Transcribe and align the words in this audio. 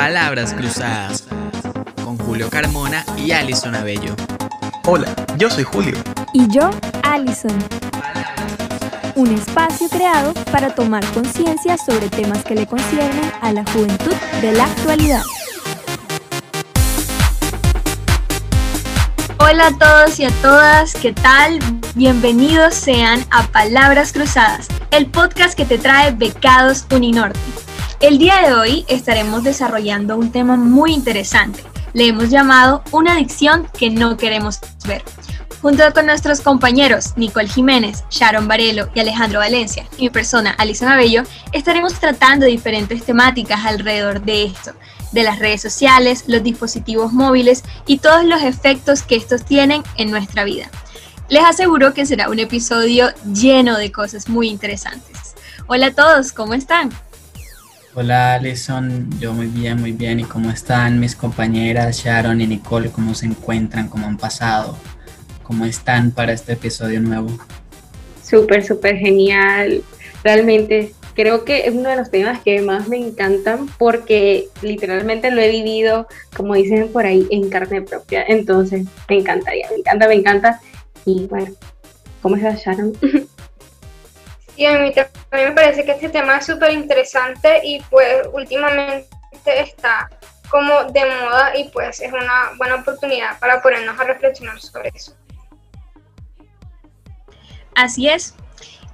Palabras 0.00 0.54
Cruzadas 0.54 1.24
con 2.02 2.16
Julio 2.16 2.48
Carmona 2.48 3.04
y 3.18 3.32
Alison 3.32 3.74
Abello. 3.74 4.16
Hola, 4.86 5.14
yo 5.36 5.50
soy 5.50 5.62
Julio. 5.62 5.94
Y 6.32 6.48
yo, 6.48 6.70
Alison. 7.02 7.52
Un 9.14 9.34
espacio 9.34 9.90
creado 9.90 10.32
para 10.50 10.74
tomar 10.74 11.04
conciencia 11.12 11.76
sobre 11.76 12.08
temas 12.08 12.42
que 12.44 12.54
le 12.54 12.66
conciernen 12.66 13.30
a 13.42 13.52
la 13.52 13.62
juventud 13.72 14.14
de 14.40 14.52
la 14.52 14.64
actualidad. 14.64 15.22
Hola 19.38 19.66
a 19.66 19.78
todos 19.78 20.18
y 20.18 20.24
a 20.24 20.30
todas, 20.40 20.94
¿qué 20.94 21.12
tal? 21.12 21.58
Bienvenidos 21.94 22.72
sean 22.72 23.22
a 23.30 23.42
Palabras 23.48 24.14
Cruzadas, 24.14 24.66
el 24.92 25.10
podcast 25.10 25.54
que 25.54 25.66
te 25.66 25.76
trae 25.76 26.12
becados 26.12 26.86
Uninorte. 26.90 27.49
El 28.00 28.16
día 28.16 28.40
de 28.40 28.54
hoy 28.54 28.86
estaremos 28.88 29.44
desarrollando 29.44 30.16
un 30.16 30.32
tema 30.32 30.56
muy 30.56 30.94
interesante. 30.94 31.62
Le 31.92 32.06
hemos 32.06 32.30
llamado 32.30 32.82
una 32.92 33.12
adicción 33.12 33.68
que 33.78 33.90
no 33.90 34.16
queremos 34.16 34.58
ver. 34.88 35.02
Junto 35.60 35.82
con 35.92 36.06
nuestros 36.06 36.40
compañeros 36.40 37.12
Nicole 37.16 37.46
Jiménez, 37.46 38.04
Sharon 38.08 38.48
Varelo 38.48 38.88
y 38.94 39.00
Alejandro 39.00 39.40
Valencia, 39.40 39.86
y 39.98 40.04
mi 40.04 40.10
persona 40.10 40.52
Alison 40.56 40.88
Abello, 40.88 41.24
estaremos 41.52 41.92
tratando 42.00 42.46
diferentes 42.46 43.04
temáticas 43.04 43.66
alrededor 43.66 44.22
de 44.22 44.44
esto, 44.44 44.72
de 45.12 45.22
las 45.22 45.38
redes 45.38 45.60
sociales, 45.60 46.24
los 46.26 46.42
dispositivos 46.42 47.12
móviles 47.12 47.64
y 47.86 47.98
todos 47.98 48.24
los 48.24 48.42
efectos 48.42 49.02
que 49.02 49.16
estos 49.16 49.44
tienen 49.44 49.82
en 49.98 50.10
nuestra 50.10 50.44
vida. 50.44 50.70
Les 51.28 51.44
aseguro 51.44 51.92
que 51.92 52.06
será 52.06 52.30
un 52.30 52.38
episodio 52.38 53.10
lleno 53.30 53.76
de 53.76 53.92
cosas 53.92 54.30
muy 54.30 54.48
interesantes. 54.48 55.34
Hola 55.66 55.88
a 55.88 55.94
todos, 55.94 56.32
¿cómo 56.32 56.54
están? 56.54 56.90
Hola 57.92 58.34
Alison, 58.34 59.10
yo 59.18 59.32
muy 59.32 59.48
bien, 59.48 59.80
muy 59.80 59.90
bien. 59.90 60.20
¿Y 60.20 60.24
cómo 60.24 60.48
están 60.50 61.00
mis 61.00 61.16
compañeras 61.16 62.04
Sharon 62.04 62.40
y 62.40 62.46
Nicole? 62.46 62.92
¿Cómo 62.92 63.14
se 63.14 63.26
encuentran? 63.26 63.88
¿Cómo 63.88 64.06
han 64.06 64.16
pasado? 64.16 64.76
¿Cómo 65.42 65.64
están 65.64 66.12
para 66.12 66.32
este 66.32 66.52
episodio 66.52 67.00
nuevo? 67.00 67.36
Súper, 68.22 68.64
súper 68.64 68.96
genial. 68.96 69.82
Realmente 70.22 70.94
creo 71.14 71.44
que 71.44 71.66
es 71.66 71.74
uno 71.74 71.90
de 71.90 71.96
los 71.96 72.12
temas 72.12 72.40
que 72.42 72.62
más 72.62 72.86
me 72.86 72.96
encantan 72.96 73.66
porque 73.76 74.46
literalmente 74.62 75.32
lo 75.32 75.40
he 75.40 75.50
vivido, 75.50 76.06
como 76.36 76.54
dicen 76.54 76.92
por 76.92 77.06
ahí, 77.06 77.26
en 77.32 77.50
carne 77.50 77.82
propia. 77.82 78.22
Entonces, 78.28 78.86
me 79.08 79.18
encantaría, 79.18 79.66
me 79.68 79.78
encanta, 79.78 80.06
me 80.06 80.14
encanta. 80.14 80.60
Y 81.04 81.26
bueno, 81.26 81.52
¿cómo 82.22 82.36
estás 82.36 82.62
Sharon? 82.64 82.92
Y 84.60 84.66
a 84.66 84.78
mí 84.78 84.92
también 84.92 85.48
me 85.48 85.52
parece 85.52 85.86
que 85.86 85.92
este 85.92 86.10
tema 86.10 86.36
es 86.36 86.44
súper 86.44 86.72
interesante 86.72 87.62
y 87.64 87.80
pues 87.88 88.28
últimamente 88.30 89.08
está 89.46 90.10
como 90.50 90.84
de 90.92 91.00
moda 91.06 91.56
y 91.56 91.70
pues 91.70 91.98
es 92.00 92.12
una 92.12 92.50
buena 92.58 92.74
oportunidad 92.74 93.38
para 93.38 93.62
ponernos 93.62 93.98
a 93.98 94.04
reflexionar 94.04 94.60
sobre 94.60 94.90
eso. 94.94 95.16
Así 97.74 98.06
es. 98.06 98.34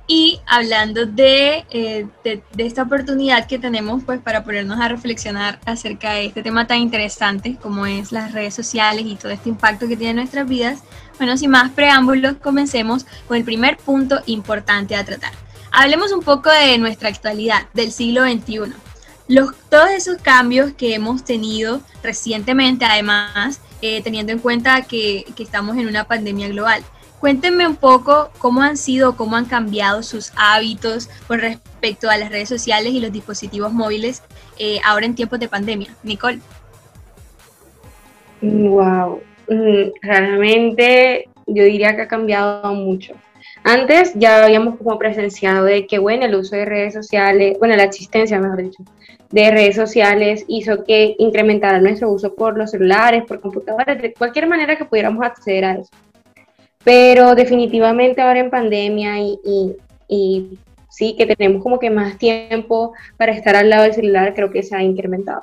Y 0.06 0.40
hablando 0.46 1.04
de, 1.04 1.66
eh, 1.70 2.06
de, 2.22 2.44
de, 2.52 2.64
esta 2.64 2.84
oportunidad 2.84 3.48
que 3.48 3.58
tenemos 3.58 4.04
pues 4.04 4.20
para 4.20 4.44
ponernos 4.44 4.78
a 4.80 4.86
reflexionar 4.86 5.58
acerca 5.66 6.12
de 6.12 6.26
este 6.26 6.44
tema 6.44 6.68
tan 6.68 6.78
interesante 6.78 7.56
como 7.60 7.86
es 7.86 8.12
las 8.12 8.30
redes 8.30 8.54
sociales 8.54 9.04
y 9.04 9.16
todo 9.16 9.32
este 9.32 9.48
impacto 9.48 9.88
que 9.88 9.96
tiene 9.96 10.10
en 10.10 10.16
nuestras 10.18 10.46
vidas, 10.46 10.84
bueno, 11.18 11.36
sin 11.36 11.50
más 11.50 11.72
preámbulos, 11.72 12.36
comencemos 12.36 13.04
con 13.26 13.36
el 13.36 13.42
primer 13.42 13.78
punto 13.78 14.20
importante 14.26 14.94
a 14.94 15.04
tratar. 15.04 15.32
Hablemos 15.78 16.10
un 16.10 16.22
poco 16.22 16.48
de 16.50 16.78
nuestra 16.78 17.10
actualidad, 17.10 17.68
del 17.74 17.92
siglo 17.92 18.22
XXI. 18.22 18.72
Los, 19.28 19.54
todos 19.68 19.90
esos 19.90 20.16
cambios 20.22 20.72
que 20.72 20.94
hemos 20.94 21.22
tenido 21.22 21.82
recientemente, 22.02 22.86
además, 22.86 23.60
eh, 23.82 24.00
teniendo 24.02 24.32
en 24.32 24.38
cuenta 24.38 24.80
que, 24.80 25.26
estamos 25.38 25.76
en 25.76 25.86
una 25.86 26.04
pandemia 26.04 26.48
global. 26.48 26.82
Cuéntenme 27.20 27.66
un 27.66 27.76
poco 27.76 28.30
cómo 28.38 28.62
han 28.62 28.78
sido, 28.78 29.16
cómo 29.16 29.36
han 29.36 29.44
cambiado 29.44 30.02
sus 30.02 30.32
hábitos 30.34 31.10
con 31.28 31.40
respecto 31.40 32.08
a 32.08 32.16
las 32.16 32.30
redes 32.30 32.48
sociales 32.48 32.94
y 32.94 33.00
los 33.00 33.12
dispositivos 33.12 33.70
móviles 33.70 34.22
eh, 34.58 34.80
ahora 34.82 35.04
en 35.04 35.14
tiempos 35.14 35.38
de 35.40 35.48
pandemia. 35.48 35.94
Nicole. 36.02 36.40
Wow, 38.40 39.20
mm, 39.46 39.90
realmente 40.00 41.28
yo 41.46 41.64
diría 41.64 41.94
que 41.94 42.02
ha 42.02 42.08
cambiado 42.08 42.72
mucho. 42.72 43.12
Antes 43.68 44.12
ya 44.14 44.44
habíamos 44.44 44.76
como 44.78 44.96
presenciado 44.96 45.64
de 45.64 45.88
que, 45.88 45.98
bueno, 45.98 46.24
el 46.24 46.36
uso 46.36 46.54
de 46.54 46.66
redes 46.66 46.94
sociales, 46.94 47.58
bueno, 47.58 47.74
la 47.74 47.82
existencia, 47.82 48.38
mejor 48.38 48.62
dicho, 48.62 48.84
de 49.32 49.50
redes 49.50 49.74
sociales 49.74 50.44
hizo 50.46 50.84
que 50.84 51.16
incrementara 51.18 51.80
nuestro 51.80 52.08
uso 52.12 52.32
por 52.36 52.56
los 52.56 52.70
celulares, 52.70 53.24
por 53.24 53.40
computadoras, 53.40 54.00
de 54.00 54.14
cualquier 54.14 54.46
manera 54.46 54.76
que 54.76 54.84
pudiéramos 54.84 55.26
acceder 55.26 55.64
a 55.64 55.72
eso. 55.72 55.90
Pero 56.84 57.34
definitivamente 57.34 58.20
ahora 58.20 58.38
en 58.38 58.50
pandemia 58.50 59.18
y, 59.18 59.40
y, 59.44 59.76
y 60.06 60.58
sí, 60.88 61.16
que 61.18 61.26
tenemos 61.26 61.60
como 61.60 61.80
que 61.80 61.90
más 61.90 62.16
tiempo 62.18 62.92
para 63.16 63.32
estar 63.32 63.56
al 63.56 63.68
lado 63.68 63.82
del 63.82 63.94
celular, 63.94 64.32
creo 64.36 64.52
que 64.52 64.62
se 64.62 64.76
ha 64.76 64.82
incrementado. 64.84 65.42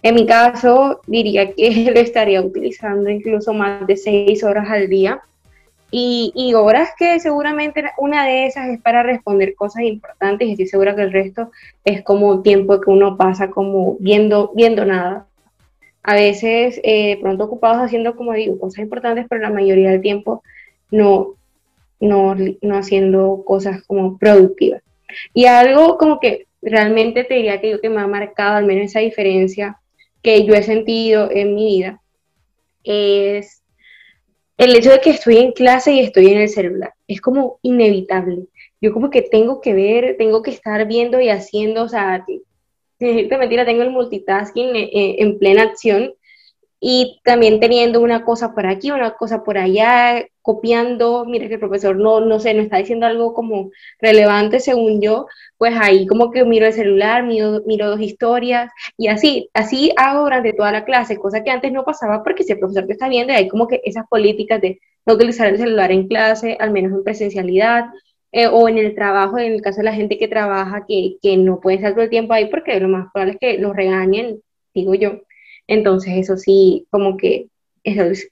En 0.00 0.14
mi 0.14 0.26
caso, 0.26 1.00
diría 1.08 1.50
que 1.50 1.90
lo 1.92 1.98
estaría 1.98 2.40
utilizando 2.40 3.10
incluso 3.10 3.52
más 3.52 3.84
de 3.84 3.96
seis 3.96 4.44
horas 4.44 4.70
al 4.70 4.88
día 4.88 5.20
y, 5.96 6.32
y, 6.34 6.54
horas 6.54 6.90
que 6.98 7.20
seguramente 7.20 7.84
una 7.98 8.26
de 8.26 8.46
esas 8.46 8.68
es 8.68 8.82
para 8.82 9.04
responder 9.04 9.54
cosas 9.54 9.84
importantes 9.84 10.48
y 10.48 10.50
estoy 10.50 10.66
segura 10.66 10.96
que 10.96 11.02
el 11.02 11.12
resto 11.12 11.52
es 11.84 12.02
como 12.02 12.42
tiempo 12.42 12.80
que 12.80 12.90
uno 12.90 13.16
pasa 13.16 13.48
como 13.48 13.96
viendo, 14.00 14.50
viendo 14.56 14.84
nada. 14.84 15.28
A 16.02 16.14
veces 16.16 16.80
eh, 16.82 17.20
pronto 17.20 17.44
ocupados 17.44 17.78
haciendo, 17.78 18.16
como 18.16 18.32
digo, 18.32 18.58
cosas 18.58 18.80
importantes, 18.80 19.26
pero 19.30 19.40
la 19.40 19.50
mayoría 19.50 19.90
del 19.90 20.00
tiempo 20.00 20.42
no, 20.90 21.36
no, 22.00 22.34
no 22.60 22.76
haciendo 22.76 23.44
cosas 23.46 23.84
como 23.84 24.18
productivas. 24.18 24.82
Y 25.32 25.46
algo 25.46 25.96
como 25.96 26.18
que 26.18 26.48
realmente 26.60 27.22
te 27.22 27.34
diría 27.34 27.60
que 27.60 27.70
yo 27.70 27.80
que 27.80 27.88
me 27.88 28.00
ha 28.00 28.08
marcado 28.08 28.56
al 28.56 28.66
menos 28.66 28.86
esa 28.86 28.98
diferencia 28.98 29.78
que 30.24 30.44
yo 30.44 30.54
he 30.54 30.64
sentido 30.64 31.30
en 31.30 31.54
mi 31.54 31.66
vida 31.66 32.00
es 32.82 33.63
el 34.56 34.76
hecho 34.76 34.90
de 34.90 35.00
que 35.00 35.10
estoy 35.10 35.38
en 35.38 35.52
clase 35.52 35.92
y 35.92 36.00
estoy 36.00 36.28
en 36.28 36.38
el 36.38 36.48
celular. 36.48 36.94
Es 37.08 37.20
como 37.20 37.58
inevitable. 37.62 38.46
Yo 38.80 38.92
como 38.92 39.10
que 39.10 39.22
tengo 39.22 39.60
que 39.60 39.74
ver, 39.74 40.16
tengo 40.16 40.42
que 40.42 40.50
estar 40.50 40.86
viendo 40.86 41.20
y 41.20 41.28
haciendo, 41.28 41.84
o 41.84 41.88
sea, 41.88 42.24
sin 42.98 43.28
mentira, 43.28 43.64
tengo 43.64 43.82
el 43.82 43.90
multitasking 43.90 44.76
en, 44.76 44.88
en 44.92 45.38
plena 45.38 45.62
acción 45.62 46.14
y 46.86 47.18
también 47.24 47.60
teniendo 47.60 48.02
una 48.02 48.26
cosa 48.26 48.52
por 48.54 48.66
aquí, 48.66 48.90
una 48.90 49.12
cosa 49.14 49.42
por 49.42 49.56
allá, 49.56 50.22
copiando, 50.42 51.24
mira 51.24 51.48
que 51.48 51.54
el 51.54 51.60
profesor 51.60 51.96
no, 51.96 52.20
no 52.20 52.38
sé, 52.38 52.52
no 52.52 52.60
está 52.60 52.76
diciendo 52.76 53.06
algo 53.06 53.32
como 53.32 53.70
relevante 54.00 54.60
según 54.60 55.00
yo, 55.00 55.26
pues 55.56 55.72
ahí 55.80 56.06
como 56.06 56.30
que 56.30 56.44
miro 56.44 56.66
el 56.66 56.74
celular, 56.74 57.22
miro, 57.24 57.62
miro 57.64 57.88
dos 57.88 58.00
historias 58.02 58.70
y 58.98 59.08
así, 59.08 59.48
así 59.54 59.92
hago 59.96 60.24
durante 60.24 60.52
toda 60.52 60.72
la 60.72 60.84
clase, 60.84 61.16
cosa 61.16 61.42
que 61.42 61.50
antes 61.50 61.72
no 61.72 61.86
pasaba 61.86 62.22
porque 62.22 62.44
si 62.44 62.52
el 62.52 62.58
profesor 62.58 62.86
te 62.86 62.92
está 62.92 63.08
viendo 63.08 63.32
y 63.32 63.36
hay 63.36 63.48
como 63.48 63.66
que 63.66 63.80
esas 63.82 64.06
políticas 64.06 64.60
de 64.60 64.78
no 65.06 65.14
utilizar 65.14 65.48
el 65.48 65.56
celular 65.56 65.90
en 65.90 66.06
clase, 66.06 66.58
al 66.60 66.70
menos 66.70 66.92
en 66.92 67.02
presencialidad, 67.02 67.86
eh, 68.30 68.46
o 68.46 68.68
en 68.68 68.76
el 68.76 68.94
trabajo, 68.94 69.38
en 69.38 69.54
el 69.54 69.62
caso 69.62 69.78
de 69.78 69.84
la 69.84 69.94
gente 69.94 70.18
que 70.18 70.28
trabaja, 70.28 70.84
que, 70.86 71.16
que 71.22 71.38
no 71.38 71.60
puede 71.60 71.76
estar 71.76 71.92
todo 71.94 72.02
el 72.04 72.10
tiempo 72.10 72.34
ahí 72.34 72.50
porque 72.50 72.78
lo 72.78 72.88
más 72.88 73.06
probable 73.10 73.32
es 73.34 73.38
que 73.40 73.58
los 73.58 73.74
regañen, 73.74 74.42
digo 74.74 74.94
yo. 74.94 75.20
Entonces 75.66 76.14
eso 76.16 76.36
sí, 76.36 76.86
como 76.90 77.16
que 77.16 77.48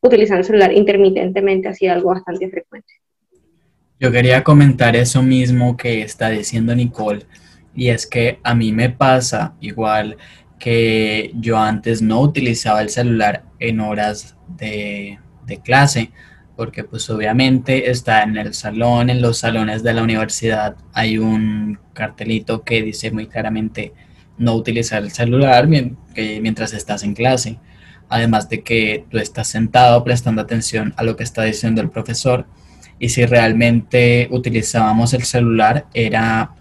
utilizando 0.01 0.41
el 0.41 0.45
celular 0.45 0.73
intermitentemente 0.73 1.69
ha 1.69 1.75
sido 1.75 1.93
algo 1.93 2.11
bastante 2.11 2.49
frecuente. 2.49 2.95
Yo 4.01 4.11
quería 4.11 4.43
comentar 4.43 4.97
eso 4.97 5.23
mismo 5.23 5.77
que 5.77 6.03
está 6.03 6.31
diciendo 6.31 6.75
Nicole, 6.75 7.25
y 7.75 7.89
es 7.89 8.07
que 8.07 8.39
a 8.43 8.55
mí 8.55 8.73
me 8.73 8.91
pasa 8.91 9.55
igual 9.61 10.17
que 10.59 11.33
yo 11.35 11.59
antes 11.59 12.03
no 12.03 12.21
utilizaba 12.21 12.83
el 12.83 12.89
celular 12.89 13.45
en 13.59 13.81
horas 13.81 14.37
de, 14.49 15.19
de 15.47 15.61
clase, 15.61 16.11
porque 16.57 16.85
pues 16.85 17.09
obviamente 17.11 17.91
está 17.91 18.23
en 18.23 18.37
el 18.37 18.55
salón, 18.55 19.11
en 19.11 19.23
los 19.23 19.39
salones 19.39 19.83
de 19.83 19.95
la 19.95 20.03
universidad 20.03 20.77
hay 20.93 21.19
un 21.19 21.79
cartelito 21.95 22.63
que 22.63 22.83
dice 22.83 23.11
muy 23.11 23.27
claramente 23.27 23.93
no 24.39 24.55
utilizar 24.55 25.03
el 25.03 25.11
celular 25.11 25.67
mientras 25.67 26.73
estás 26.73 27.03
en 27.03 27.15
clase. 27.15 27.59
Además 28.09 28.49
de 28.49 28.63
que 28.63 29.05
tú 29.11 29.19
estás 29.19 29.49
sentado 29.49 30.03
prestando 30.05 30.43
atención 30.43 30.93
a 30.97 31.03
lo 31.03 31.17
que 31.17 31.25
está 31.25 31.43
diciendo 31.45 31.81
el 31.81 31.91
profesor 31.91 32.47
y 32.99 33.09
si 33.09 33.25
realmente 33.25 34.29
utilizábamos 34.31 35.15
el 35.15 35.25
celular 35.25 35.87
era 35.95 36.53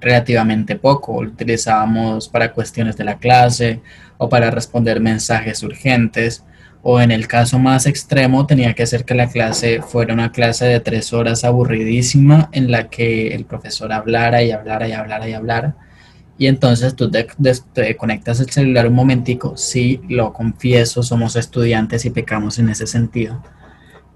relativamente 0.00 0.76
poco. 0.76 1.22
Lo 1.22 1.30
utilizábamos 1.30 2.28
para 2.28 2.52
cuestiones 2.52 2.96
de 2.96 3.04
la 3.04 3.18
clase 3.18 3.80
o 4.18 4.28
para 4.28 4.50
responder 4.50 5.00
mensajes 5.00 5.62
urgentes 5.62 6.44
o 6.82 7.00
en 7.00 7.10
el 7.10 7.26
caso 7.26 7.58
más 7.58 7.86
extremo 7.86 8.46
tenía 8.46 8.74
que 8.74 8.86
ser 8.86 9.04
que 9.04 9.14
la 9.14 9.28
clase 9.28 9.82
fuera 9.82 10.14
una 10.14 10.30
clase 10.30 10.66
de 10.66 10.80
tres 10.80 11.12
horas 11.12 11.44
aburridísima 11.44 12.48
en 12.52 12.70
la 12.70 12.88
que 12.88 13.34
el 13.34 13.44
profesor 13.44 13.92
hablara 13.92 14.42
y 14.42 14.52
hablara 14.52 14.86
y 14.86 14.92
hablara 14.92 15.28
y 15.28 15.32
hablara 15.32 15.76
y 16.38 16.46
entonces 16.46 16.94
tú 16.94 17.10
te, 17.10 17.26
te, 17.72 17.96
conectas 17.96 18.40
el 18.40 18.50
celular 18.50 18.88
un 18.88 18.94
momentico, 18.94 19.56
sí, 19.56 20.00
lo 20.08 20.32
confieso, 20.32 21.02
somos 21.02 21.36
estudiantes 21.36 22.04
y 22.04 22.10
pecamos 22.10 22.58
en 22.58 22.68
ese 22.68 22.86
sentido, 22.86 23.42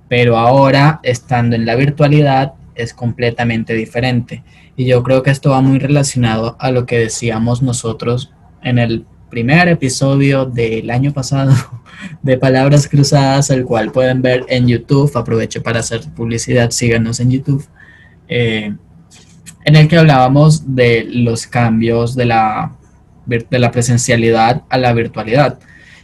pero 0.08 0.36
ahora 0.36 1.00
estando 1.02 1.56
en 1.56 1.66
la 1.66 1.76
virtualidad 1.76 2.54
es 2.74 2.94
completamente 2.94 3.74
diferente 3.74 4.42
y 4.76 4.86
yo 4.86 5.02
creo 5.02 5.22
que 5.22 5.30
esto 5.30 5.50
va 5.50 5.60
muy 5.60 5.78
relacionado 5.78 6.56
a 6.58 6.70
lo 6.70 6.86
que 6.86 6.98
decíamos 6.98 7.62
nosotros 7.62 8.32
en 8.62 8.78
el 8.78 9.04
primer 9.30 9.68
episodio 9.68 10.44
del 10.44 10.90
año 10.90 11.12
pasado 11.12 11.54
de 12.22 12.36
Palabras 12.36 12.88
Cruzadas, 12.88 13.48
el 13.50 13.64
cual 13.64 13.92
pueden 13.92 14.20
ver 14.20 14.44
en 14.48 14.66
YouTube. 14.66 15.16
Aprovecho 15.16 15.62
para 15.62 15.80
hacer 15.80 16.02
publicidad, 16.14 16.70
síganos 16.70 17.20
en 17.20 17.30
YouTube. 17.30 17.64
Eh, 18.28 18.74
en 19.70 19.76
el 19.76 19.86
que 19.86 19.98
hablábamos 19.98 20.74
de 20.74 21.06
los 21.08 21.46
cambios 21.46 22.16
de 22.16 22.24
la, 22.24 22.72
de 23.26 23.58
la 23.58 23.70
presencialidad 23.70 24.64
a 24.68 24.78
la 24.78 24.92
virtualidad. 24.92 25.60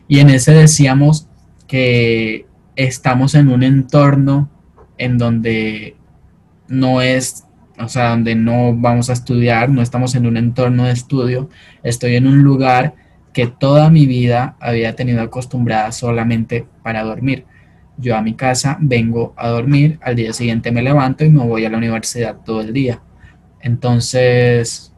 Y 0.06 0.20
en 0.20 0.30
ese 0.30 0.52
decíamos 0.52 1.28
que 1.66 2.46
estamos 2.76 3.34
en 3.34 3.48
un 3.48 3.64
entorno 3.64 4.48
en 4.98 5.18
donde 5.18 5.96
no 6.68 7.02
es, 7.02 7.44
o 7.76 7.88
sea, 7.88 8.10
donde 8.10 8.36
no 8.36 8.72
vamos 8.72 9.10
a 9.10 9.14
estudiar, 9.14 9.68
no 9.68 9.82
estamos 9.82 10.14
en 10.14 10.26
un 10.26 10.36
entorno 10.36 10.84
de 10.84 10.92
estudio, 10.92 11.50
estoy 11.82 12.14
en 12.14 12.28
un 12.28 12.44
lugar 12.44 12.94
que 13.32 13.48
toda 13.48 13.90
mi 13.90 14.06
vida 14.06 14.56
había 14.60 14.94
tenido 14.94 15.22
acostumbrada 15.22 15.90
solamente 15.90 16.66
para 16.84 17.02
dormir. 17.02 17.46
Yo 17.98 18.16
a 18.16 18.22
mi 18.22 18.34
casa 18.34 18.76
vengo 18.80 19.34
a 19.36 19.48
dormir, 19.48 19.98
al 20.02 20.14
día 20.14 20.32
siguiente 20.32 20.70
me 20.70 20.82
levanto 20.82 21.24
y 21.24 21.30
me 21.30 21.44
voy 21.44 21.64
a 21.64 21.70
la 21.70 21.78
universidad 21.78 22.36
todo 22.44 22.60
el 22.60 22.72
día. 22.72 23.00
Entonces, 23.66 24.92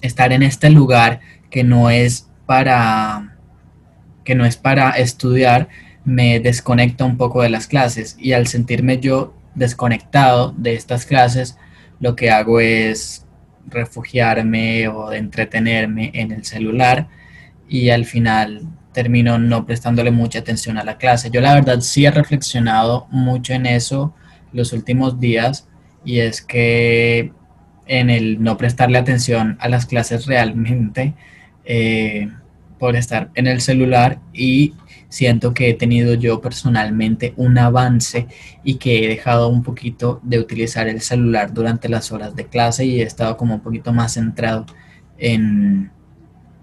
estar 0.00 0.32
en 0.32 0.42
este 0.42 0.68
lugar 0.68 1.20
que 1.48 1.62
no 1.62 1.90
es 1.90 2.28
para 2.44 3.36
que 4.24 4.34
no 4.34 4.44
es 4.44 4.56
para 4.56 4.90
estudiar 4.90 5.68
me 6.04 6.40
desconecta 6.40 7.04
un 7.04 7.16
poco 7.16 7.40
de 7.40 7.50
las 7.50 7.68
clases 7.68 8.16
y 8.18 8.32
al 8.32 8.48
sentirme 8.48 8.98
yo 8.98 9.32
desconectado 9.54 10.52
de 10.56 10.74
estas 10.74 11.06
clases, 11.06 11.56
lo 12.00 12.16
que 12.16 12.32
hago 12.32 12.58
es 12.58 13.24
refugiarme 13.68 14.88
o 14.88 15.12
entretenerme 15.12 16.10
en 16.14 16.32
el 16.32 16.44
celular 16.44 17.06
y 17.68 17.90
al 17.90 18.06
final 18.06 18.66
termino 18.92 19.38
no 19.38 19.66
prestándole 19.66 20.10
mucha 20.10 20.40
atención 20.40 20.78
a 20.78 20.84
la 20.84 20.98
clase. 20.98 21.30
Yo 21.30 21.40
la 21.40 21.54
verdad 21.54 21.80
sí 21.80 22.06
he 22.06 22.10
reflexionado 22.10 23.06
mucho 23.12 23.52
en 23.52 23.66
eso 23.66 24.16
los 24.52 24.72
últimos 24.72 25.20
días 25.20 25.68
y 26.04 26.18
es 26.18 26.42
que 26.42 27.37
en 27.88 28.10
el 28.10 28.42
no 28.42 28.56
prestarle 28.56 28.98
atención 28.98 29.56
a 29.60 29.68
las 29.68 29.86
clases 29.86 30.26
realmente 30.26 31.14
eh, 31.64 32.28
por 32.78 32.96
estar 32.96 33.30
en 33.34 33.46
el 33.46 33.60
celular 33.60 34.20
y 34.32 34.74
siento 35.08 35.54
que 35.54 35.70
he 35.70 35.74
tenido 35.74 36.14
yo 36.14 36.40
personalmente 36.40 37.32
un 37.36 37.58
avance 37.58 38.28
y 38.62 38.76
que 38.76 39.04
he 39.04 39.08
dejado 39.08 39.48
un 39.48 39.62
poquito 39.62 40.20
de 40.22 40.38
utilizar 40.38 40.86
el 40.86 41.00
celular 41.00 41.52
durante 41.52 41.88
las 41.88 42.12
horas 42.12 42.36
de 42.36 42.46
clase 42.46 42.84
y 42.84 43.00
he 43.00 43.04
estado 43.04 43.36
como 43.36 43.54
un 43.56 43.60
poquito 43.60 43.92
más 43.92 44.14
centrado 44.14 44.66
en, 45.16 45.90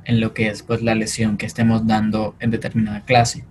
en 0.06 0.22
lo 0.22 0.34
que 0.34 0.48
es 0.48 0.64
pues 0.64 0.82
la 0.82 0.96
lesión 0.96 1.38
que 1.38 1.46
estemos 1.46 1.86
dando 1.86 2.36
en 2.40 2.52
determinada 2.52 3.02
clase. 3.02 3.44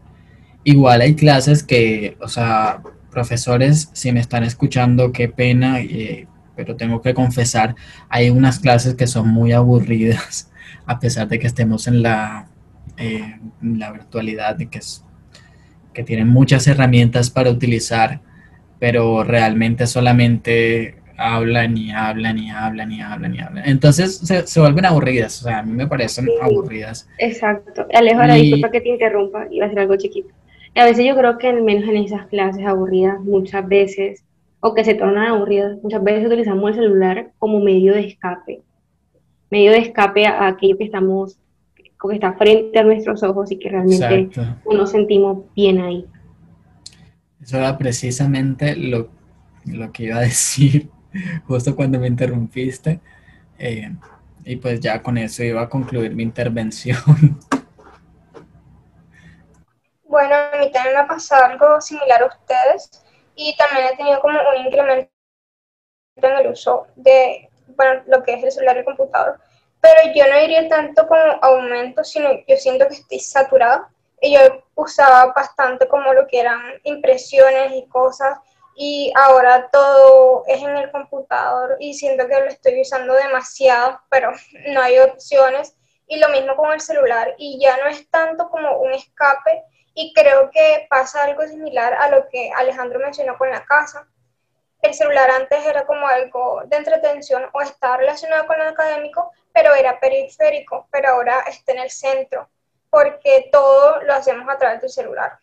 Igual 0.62 1.02
hay 1.02 1.14
clases 1.14 1.62
que, 1.62 2.16
o 2.20 2.28
sea, 2.28 2.80
profesores, 3.10 3.90
si 3.92 4.12
me 4.12 4.20
están 4.20 4.44
escuchando, 4.44 5.12
qué 5.12 5.28
pena, 5.28 5.80
eh, 5.80 6.26
pero 6.56 6.76
tengo 6.76 7.00
que 7.00 7.14
confesar, 7.14 7.74
hay 8.08 8.30
unas 8.30 8.58
clases 8.58 8.94
que 8.94 9.06
son 9.06 9.28
muy 9.28 9.52
aburridas, 9.52 10.50
a 10.86 10.98
pesar 10.98 11.28
de 11.28 11.38
que 11.38 11.46
estemos 11.46 11.86
en 11.86 12.02
la, 12.02 12.48
eh, 12.96 13.38
la 13.62 13.92
virtualidad, 13.92 14.56
de 14.56 14.66
que, 14.66 14.78
es, 14.78 15.04
que 15.92 16.02
tienen 16.02 16.28
muchas 16.28 16.66
herramientas 16.66 17.30
para 17.30 17.50
utilizar, 17.50 18.20
pero 18.78 19.24
realmente 19.24 19.86
solamente 19.86 20.96
hablan 21.16 21.76
y 21.76 21.92
hablan 21.92 22.38
y 22.38 22.50
hablan 22.50 22.92
y 22.92 23.00
hablan 23.00 23.34
y 23.34 23.40
hablan. 23.40 23.68
Entonces 23.68 24.18
se, 24.18 24.46
se 24.46 24.60
vuelven 24.60 24.84
aburridas, 24.84 25.40
o 25.40 25.44
sea, 25.44 25.60
a 25.60 25.62
mí 25.62 25.72
me 25.72 25.86
parecen 25.86 26.28
aburridas. 26.42 27.08
Exacto. 27.18 27.86
Alejo, 27.94 28.20
ahora 28.20 28.34
disculpa 28.34 28.70
que 28.70 28.80
te 28.80 28.88
interrumpa, 28.88 29.46
iba 29.50 29.64
a 29.64 29.68
decir 29.68 29.80
algo 29.80 29.96
chiquito. 29.96 30.28
Y 30.74 30.80
a 30.80 30.84
veces 30.84 31.06
yo 31.06 31.16
creo 31.16 31.38
que 31.38 31.48
al 31.48 31.62
menos 31.62 31.88
en 31.88 31.96
esas 31.96 32.26
clases 32.26 32.66
aburridas, 32.66 33.20
muchas 33.20 33.66
veces, 33.66 34.24
o 34.66 34.72
que 34.72 34.82
se 34.82 34.94
tornan 34.94 35.26
aburridas, 35.26 35.76
muchas 35.82 36.02
veces 36.02 36.26
utilizamos 36.26 36.70
el 36.70 36.76
celular 36.76 37.32
como 37.38 37.60
medio 37.60 37.92
de 37.92 38.06
escape. 38.06 38.62
Medio 39.50 39.72
de 39.72 39.80
escape 39.80 40.26
a 40.26 40.46
aquello 40.48 40.78
que 40.78 40.84
estamos, 40.84 41.36
que 41.74 42.14
está 42.14 42.32
frente 42.32 42.78
a 42.78 42.82
nuestros 42.82 43.22
ojos 43.22 43.52
y 43.52 43.58
que 43.58 43.68
realmente 43.68 44.30
no 44.64 44.78
nos 44.78 44.90
sentimos 44.90 45.44
bien 45.54 45.82
ahí. 45.82 46.06
Eso 47.42 47.58
era 47.58 47.76
precisamente 47.76 48.74
lo, 48.74 49.10
lo 49.66 49.92
que 49.92 50.04
iba 50.04 50.16
a 50.16 50.20
decir 50.32 50.88
justo 51.46 51.76
cuando 51.76 52.00
me 52.00 52.06
interrumpiste. 52.06 53.00
Eh, 53.58 53.94
y 54.46 54.56
pues 54.56 54.80
ya 54.80 55.02
con 55.02 55.18
eso 55.18 55.44
iba 55.44 55.60
a 55.60 55.68
concluir 55.68 56.14
mi 56.14 56.22
intervención. 56.22 56.96
Bueno, 60.08 60.34
a 60.34 60.58
mí 60.58 60.72
también 60.72 60.94
me 60.94 61.00
ha 61.00 61.06
pasado 61.06 61.44
algo 61.44 61.82
similar 61.82 62.22
a 62.22 62.26
ustedes 62.26 63.03
y 63.34 63.56
también 63.56 63.86
he 63.86 63.96
tenido 63.96 64.20
como 64.20 64.38
un 64.38 64.66
incremento 64.66 65.10
en 66.16 66.32
el 66.32 66.46
uso 66.48 66.86
de 66.96 67.48
bueno, 67.68 68.02
lo 68.06 68.22
que 68.22 68.34
es 68.34 68.44
el 68.44 68.52
celular 68.52 68.76
y 68.76 68.78
el 68.80 68.84
computador. 68.84 69.40
Pero 69.80 70.12
yo 70.14 70.26
no 70.28 70.38
diría 70.38 70.68
tanto 70.68 71.06
como 71.06 71.22
aumento, 71.42 72.04
sino 72.04 72.30
yo 72.46 72.56
siento 72.56 72.88
que 72.88 72.94
estoy 72.94 73.18
saturada. 73.18 73.90
Y 74.20 74.34
yo 74.34 74.40
usaba 74.74 75.32
bastante 75.32 75.86
como 75.88 76.14
lo 76.14 76.26
que 76.26 76.40
eran 76.40 76.60
impresiones 76.84 77.72
y 77.74 77.86
cosas 77.88 78.38
y 78.76 79.12
ahora 79.14 79.68
todo 79.70 80.44
es 80.46 80.60
en 80.62 80.76
el 80.76 80.90
computador 80.90 81.76
y 81.78 81.94
siento 81.94 82.26
que 82.26 82.40
lo 82.40 82.46
estoy 82.46 82.80
usando 82.80 83.14
demasiado, 83.14 84.00
pero 84.10 84.32
no 84.68 84.80
hay 84.80 84.98
opciones. 84.98 85.76
Y 86.06 86.18
lo 86.18 86.28
mismo 86.28 86.56
con 86.56 86.72
el 86.72 86.80
celular 86.80 87.34
y 87.38 87.58
ya 87.60 87.76
no 87.78 87.88
es 87.88 88.08
tanto 88.10 88.50
como 88.50 88.78
un 88.78 88.92
escape 88.92 89.64
y 89.94 90.12
creo 90.12 90.50
que 90.50 90.86
pasa 90.90 91.22
algo 91.22 91.46
similar 91.46 91.94
a 91.94 92.08
lo 92.08 92.28
que 92.28 92.50
Alejandro 92.56 92.98
mencionó 92.98 93.38
con 93.38 93.50
la 93.50 93.64
casa. 93.64 94.06
El 94.82 94.92
celular 94.92 95.30
antes 95.30 95.64
era 95.64 95.86
como 95.86 96.06
algo 96.06 96.62
de 96.66 96.76
entretención 96.76 97.48
o 97.52 97.62
estaba 97.62 97.96
relacionado 97.96 98.46
con 98.46 98.58
lo 98.58 98.64
académico, 98.64 99.32
pero 99.52 99.74
era 99.74 99.98
periférico, 100.00 100.88
pero 100.90 101.10
ahora 101.10 101.40
está 101.48 101.72
en 101.72 101.78
el 101.78 101.90
centro, 101.90 102.48
porque 102.90 103.48
todo 103.52 104.02
lo 104.02 104.14
hacemos 104.14 104.48
a 104.48 104.58
través 104.58 104.80
del 104.80 104.90
celular. 104.90 105.38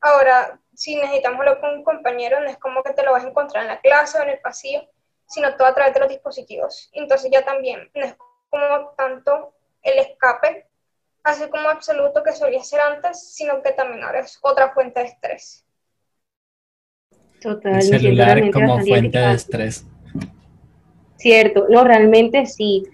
Ahora, 0.00 0.58
si 0.74 0.94
necesitamos 0.94 1.40
hablar 1.40 1.60
con 1.60 1.70
un 1.70 1.84
compañero, 1.84 2.40
no 2.40 2.48
es 2.48 2.56
como 2.58 2.84
que 2.84 2.92
te 2.92 3.02
lo 3.02 3.10
vas 3.12 3.24
a 3.24 3.28
encontrar 3.28 3.64
en 3.64 3.68
la 3.68 3.80
clase 3.80 4.18
o 4.18 4.22
en 4.22 4.30
el 4.30 4.40
pasillo, 4.40 4.88
sino 5.26 5.56
todo 5.56 5.66
a 5.66 5.74
través 5.74 5.92
de 5.92 6.00
los 6.00 6.08
dispositivos. 6.08 6.88
Entonces 6.92 7.30
ya 7.32 7.44
también 7.44 7.90
no 7.94 8.04
es 8.04 8.14
como 8.48 8.90
tanto 8.96 9.52
el 9.82 9.98
escape, 9.98 10.67
así 11.28 11.48
como 11.50 11.68
absoluto 11.68 12.22
que 12.22 12.32
solía 12.32 12.62
ser 12.62 12.80
antes, 12.80 13.34
sino 13.34 13.62
que 13.62 13.72
también 13.72 14.02
ahora 14.02 14.20
es 14.20 14.38
otra 14.42 14.70
fuente 14.72 15.00
de 15.00 15.06
estrés. 15.06 15.64
Total. 17.40 17.76
El 17.76 17.82
celular 17.82 18.50
como 18.50 18.80
fuente 18.80 19.18
de 19.18 19.32
estrés. 19.32 19.86
Cierto, 21.16 21.66
no, 21.68 21.84
realmente 21.84 22.46
sí. 22.46 22.84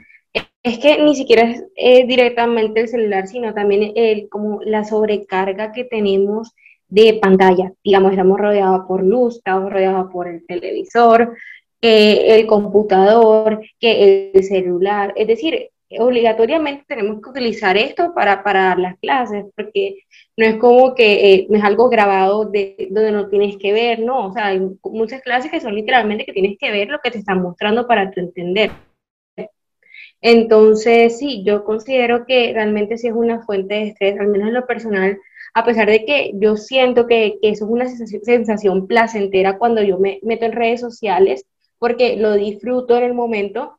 Es 0.63 0.79
que 0.79 1.03
ni 1.03 1.15
siquiera 1.15 1.55
es 1.77 2.09
directamente 2.09 2.81
el 2.81 2.89
celular, 2.89 3.27
sino 3.27 3.53
también 3.53 3.93
el, 3.95 4.29
como 4.29 4.61
la 4.63 4.85
sobrecarga 4.85 5.73
que 5.73 5.85
tenemos 5.85 6.55
de 6.89 7.19
pantalla. 7.21 7.73
Digamos, 7.85 8.13
estamos 8.13 8.39
rodeados 8.39 8.87
por 8.87 9.03
luz, 9.03 9.37
estamos 9.37 9.71
rodeados 9.71 10.11
por 10.11 10.27
el 10.27 10.45
televisor, 10.47 11.37
el 11.81 12.47
computador, 12.47 13.61
que 13.79 14.33
el 14.35 14.43
celular. 14.43 15.13
Es 15.17 15.27
decir, 15.27 15.71
obligatoriamente 15.99 16.85
tenemos 16.87 17.21
que 17.23 17.31
utilizar 17.31 17.77
esto 17.77 18.13
para, 18.15 18.43
para 18.43 18.77
las 18.77 18.99
clases, 18.99 19.45
porque 19.57 20.05
no 20.37 20.47
es 20.47 20.57
como 20.57 20.95
que 20.95 21.35
eh, 21.35 21.47
no 21.49 21.59
es 21.59 21.65
algo 21.65 21.89
grabado 21.89 22.45
de 22.47 22.89
donde 22.91 23.13
no 23.13 23.29
tienes 23.29 23.57
que 23.57 23.73
ver, 23.73 24.01
no, 24.01 24.29
o 24.29 24.33
sea, 24.33 24.47
hay 24.47 24.61
muchas 24.85 25.23
clases 25.23 25.51
que 25.51 25.61
son 25.61 25.75
literalmente 25.75 26.25
que 26.25 26.33
tienes 26.33 26.57
que 26.59 26.71
ver 26.71 26.89
lo 26.89 26.99
que 27.01 27.11
te 27.11 27.19
están 27.19 27.43
mostrando 27.43 27.87
para 27.87 28.11
entender. 28.17 28.71
Entonces, 30.21 31.19
sí, 31.19 31.45
yo 31.45 31.65
considero 31.65 32.25
que 32.27 32.53
realmente 32.55 32.97
sí 32.97 33.09
es 33.09 33.15
una 33.15 33.43
fuente 33.45 33.75
de 33.75 33.89
estrés, 33.89 34.19
al 34.19 34.29
menos 34.29 34.49
en 34.49 34.55
lo 34.55 34.67
personal, 34.67 35.19
a 35.55 35.65
pesar 35.65 35.89
de 35.89 36.05
que 36.05 36.33
yo 36.35 36.57
siento 36.57 37.07
que, 37.07 37.39
eso 37.43 37.67
es 37.67 37.71
una 37.71 37.87
sensación, 37.89 38.87
placentera 38.87 39.59
cuando 39.59 39.83
yo 39.83 39.99
me 39.99 40.21
meto 40.23 40.47
en 40.47 40.53
redes 40.53 40.81
sociales, 40.81 41.47
porque 41.79 42.17
lo 42.17 42.33
disfruto 42.35 42.97
en 42.97 43.05
el 43.05 43.15
momento, 43.15 43.79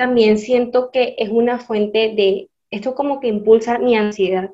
también 0.00 0.38
siento 0.38 0.90
que 0.90 1.14
es 1.18 1.28
una 1.28 1.58
fuente 1.58 2.14
de, 2.16 2.48
esto 2.70 2.94
como 2.94 3.20
que 3.20 3.28
impulsa 3.28 3.78
mi 3.78 3.98
ansiedad, 3.98 4.48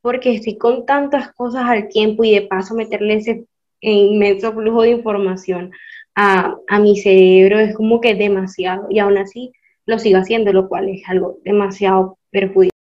porque 0.00 0.34
estoy 0.34 0.58
con 0.58 0.86
tantas 0.86 1.32
cosas 1.34 1.66
al 1.66 1.88
tiempo 1.88 2.24
y 2.24 2.34
de 2.34 2.42
paso 2.42 2.74
meterle 2.74 3.14
ese 3.14 3.44
inmenso 3.80 4.52
flujo 4.52 4.82
de 4.82 4.90
información 4.90 5.70
a, 6.16 6.56
a 6.66 6.80
mi 6.80 6.98
cerebro 6.98 7.60
es 7.60 7.76
como 7.76 8.00
que 8.00 8.16
demasiado, 8.16 8.88
y 8.90 8.98
aún 8.98 9.18
así 9.18 9.52
lo 9.86 10.00
siga 10.00 10.18
haciendo, 10.18 10.52
lo 10.52 10.68
cual 10.68 10.88
es 10.88 11.02
algo 11.06 11.38
demasiado 11.44 12.18
perjudicial. 12.32 12.72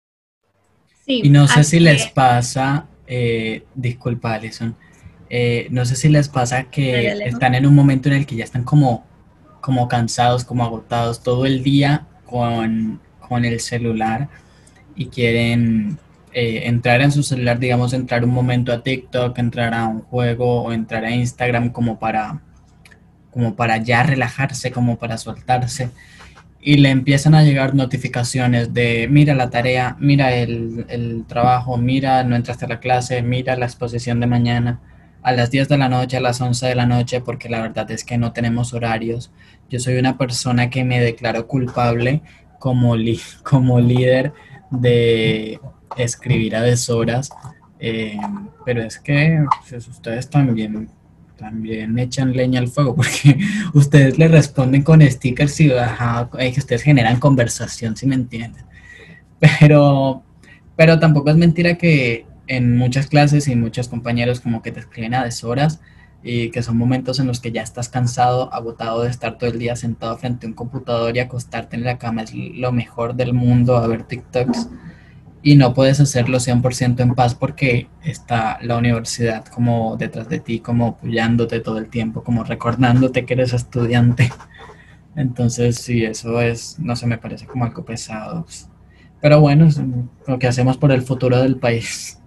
y 1.05 1.29
no 1.29 1.47
sé 1.47 1.63
si 1.63 1.79
les 1.79 2.07
pasa, 2.07 2.87
eh, 3.05 3.61
disculpa 3.75 4.33
Alison, 4.33 4.75
eh, 5.29 5.67
no 5.69 5.85
sé 5.85 5.95
si 5.95 6.09
les 6.09 6.29
pasa 6.29 6.63
que 6.63 7.09
están 7.25 7.53
en 7.53 7.67
un 7.67 7.75
momento 7.75 8.09
en 8.09 8.15
el 8.15 8.25
que 8.25 8.37
ya 8.37 8.43
están 8.43 8.63
como, 8.63 9.05
como 9.61 9.87
cansados, 9.87 10.43
como 10.43 10.63
agotados 10.63 11.21
todo 11.23 11.45
el 11.45 11.63
día 11.63 12.07
con, 12.25 12.99
con 13.27 13.45
el 13.45 13.59
celular 13.59 14.29
y 14.95 15.07
quieren 15.07 15.99
eh, 16.33 16.67
entrar 16.67 17.01
en 17.01 17.11
su 17.11 17.23
celular, 17.23 17.59
digamos, 17.59 17.93
entrar 17.93 18.23
un 18.23 18.31
momento 18.31 18.71
a 18.73 18.83
TikTok, 18.83 19.37
entrar 19.39 19.73
a 19.73 19.87
un 19.87 20.01
juego 20.01 20.63
o 20.63 20.71
entrar 20.71 21.05
a 21.05 21.11
Instagram 21.11 21.71
como 21.71 21.99
para, 21.99 22.41
como 23.31 23.55
para 23.55 23.77
ya 23.77 24.03
relajarse, 24.03 24.71
como 24.71 24.97
para 24.97 25.17
soltarse. 25.17 25.89
Y 26.61 26.77
le 26.77 26.89
empiezan 26.89 27.33
a 27.35 27.43
llegar 27.43 27.75
notificaciones 27.75 28.73
de, 28.73 29.07
mira 29.09 29.35
la 29.35 29.49
tarea, 29.49 29.95
mira 29.99 30.33
el, 30.35 30.85
el 30.89 31.25
trabajo, 31.27 31.77
mira, 31.77 32.23
no 32.23 32.35
entraste 32.35 32.65
a 32.65 32.69
la 32.69 32.79
clase, 32.79 33.21
mira 33.21 33.55
la 33.55 33.65
exposición 33.65 34.19
de 34.19 34.27
mañana 34.27 34.79
a 35.21 35.31
las 35.31 35.51
10 35.51 35.67
de 35.69 35.77
la 35.77 35.89
noche, 35.89 36.17
a 36.17 36.21
las 36.21 36.39
11 36.39 36.67
de 36.67 36.75
la 36.75 36.85
noche, 36.85 37.21
porque 37.21 37.49
la 37.49 37.61
verdad 37.61 37.89
es 37.91 38.03
que 38.03 38.17
no 38.17 38.31
tenemos 38.31 38.73
horarios. 38.73 39.31
Yo 39.69 39.79
soy 39.79 39.97
una 39.97 40.17
persona 40.17 40.69
que 40.69 40.83
me 40.83 40.99
declaro 41.01 41.47
culpable 41.47 42.21
como, 42.59 42.95
como 43.43 43.79
líder 43.79 44.33
de 44.71 45.59
escribir 45.97 46.55
a 46.55 46.61
deshoras, 46.61 47.29
eh, 47.79 48.17
pero 48.65 48.83
es 48.83 48.99
que 48.99 49.45
pues, 49.69 49.87
ustedes 49.87 50.29
también, 50.29 50.89
también 51.37 51.97
echan 51.99 52.33
leña 52.33 52.59
al 52.59 52.67
fuego 52.67 52.95
porque 52.95 53.39
ustedes 53.73 54.17
le 54.17 54.27
responden 54.27 54.83
con 54.83 55.01
stickers 55.01 55.59
y 55.59 55.69
que 55.69 56.59
ustedes 56.59 56.83
generan 56.83 57.19
conversación, 57.19 57.95
si 57.95 58.07
me 58.07 58.15
entienden. 58.15 58.65
Pero, 59.39 60.23
pero 60.75 60.99
tampoco 60.99 61.29
es 61.29 61.37
mentira 61.37 61.75
que 61.75 62.25
en 62.47 62.77
muchas 62.77 63.07
clases 63.07 63.47
y 63.47 63.55
muchos 63.55 63.87
compañeros 63.87 64.39
como 64.39 64.61
que 64.61 64.71
te 64.71 64.79
escriben 64.79 65.13
a 65.13 65.23
deshoras 65.23 65.81
y 66.23 66.49
que 66.49 66.63
son 66.63 66.77
momentos 66.77 67.19
en 67.19 67.27
los 67.27 67.39
que 67.39 67.51
ya 67.51 67.61
estás 67.61 67.89
cansado, 67.89 68.53
agotado 68.53 69.03
de 69.03 69.09
estar 69.09 69.37
todo 69.37 69.49
el 69.49 69.59
día 69.59 69.75
sentado 69.75 70.17
frente 70.17 70.45
a 70.45 70.49
un 70.49 70.55
computador 70.55 71.15
y 71.15 71.19
acostarte 71.19 71.75
en 71.75 71.83
la 71.83 71.97
cama 71.97 72.23
es 72.23 72.33
lo 72.33 72.71
mejor 72.71 73.15
del 73.15 73.33
mundo 73.33 73.77
a 73.77 73.87
ver 73.87 74.03
TikToks 74.03 74.67
y 75.43 75.55
no 75.55 75.73
puedes 75.73 75.99
hacerlo 75.99 76.39
100% 76.39 76.99
en 76.99 77.15
paz 77.15 77.35
porque 77.35 77.87
está 78.03 78.59
la 78.61 78.77
universidad 78.77 79.45
como 79.45 79.95
detrás 79.95 80.27
de 80.27 80.39
ti, 80.39 80.59
como 80.59 80.87
apoyándote 80.87 81.59
todo 81.59 81.77
el 81.77 81.87
tiempo, 81.87 82.23
como 82.23 82.43
recordándote 82.43 83.25
que 83.25 83.33
eres 83.33 83.53
estudiante. 83.53 84.29
Entonces, 85.15 85.77
sí, 85.77 86.03
eso 86.03 86.41
es, 86.41 86.77
no 86.79 86.95
se 86.95 87.07
me 87.07 87.17
parece 87.17 87.45
como 87.45 87.65
algo 87.65 87.85
pesado. 87.85 88.45
Pero 89.21 89.39
bueno, 89.39 89.65
es 89.65 89.79
lo 90.27 90.37
que 90.37 90.47
hacemos 90.47 90.77
por 90.77 90.91
el 90.91 91.01
futuro 91.01 91.41
del 91.41 91.55
país. 91.57 92.19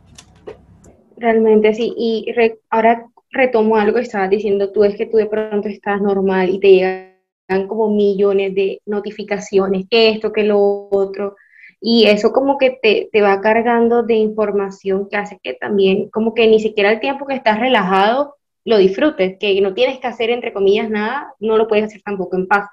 Realmente 1.20 1.74
sí, 1.74 1.92
y 1.98 2.34
ahora 2.70 3.06
retomo 3.30 3.76
algo 3.76 3.96
que 3.96 4.02
estabas 4.04 4.30
diciendo 4.30 4.72
tú, 4.72 4.84
es 4.84 4.96
que 4.96 5.04
tú 5.04 5.18
de 5.18 5.26
pronto 5.26 5.68
estás 5.68 6.00
normal 6.00 6.48
y 6.48 6.58
te 6.60 6.72
llegan 6.72 7.68
como 7.68 7.90
millones 7.94 8.54
de 8.54 8.80
notificaciones, 8.86 9.84
que 9.90 10.08
esto, 10.08 10.32
que 10.32 10.44
lo 10.44 10.88
otro, 10.90 11.36
y 11.78 12.06
eso 12.06 12.32
como 12.32 12.56
que 12.56 12.78
te, 12.82 13.10
te, 13.12 13.20
va 13.20 13.42
cargando 13.42 14.02
de 14.02 14.14
información 14.14 15.08
que 15.10 15.16
hace 15.18 15.38
que 15.42 15.52
también 15.54 16.08
como 16.08 16.32
que 16.32 16.46
ni 16.46 16.58
siquiera 16.58 16.90
el 16.90 17.00
tiempo 17.00 17.26
que 17.26 17.34
estás 17.34 17.60
relajado 17.60 18.36
lo 18.64 18.78
disfrutes, 18.78 19.36
que 19.38 19.60
no 19.60 19.74
tienes 19.74 19.98
que 19.98 20.06
hacer 20.06 20.30
entre 20.30 20.54
comillas 20.54 20.88
nada, 20.88 21.34
no 21.38 21.58
lo 21.58 21.68
puedes 21.68 21.84
hacer 21.84 22.00
tampoco 22.02 22.36
en 22.36 22.46
paz. 22.46 22.66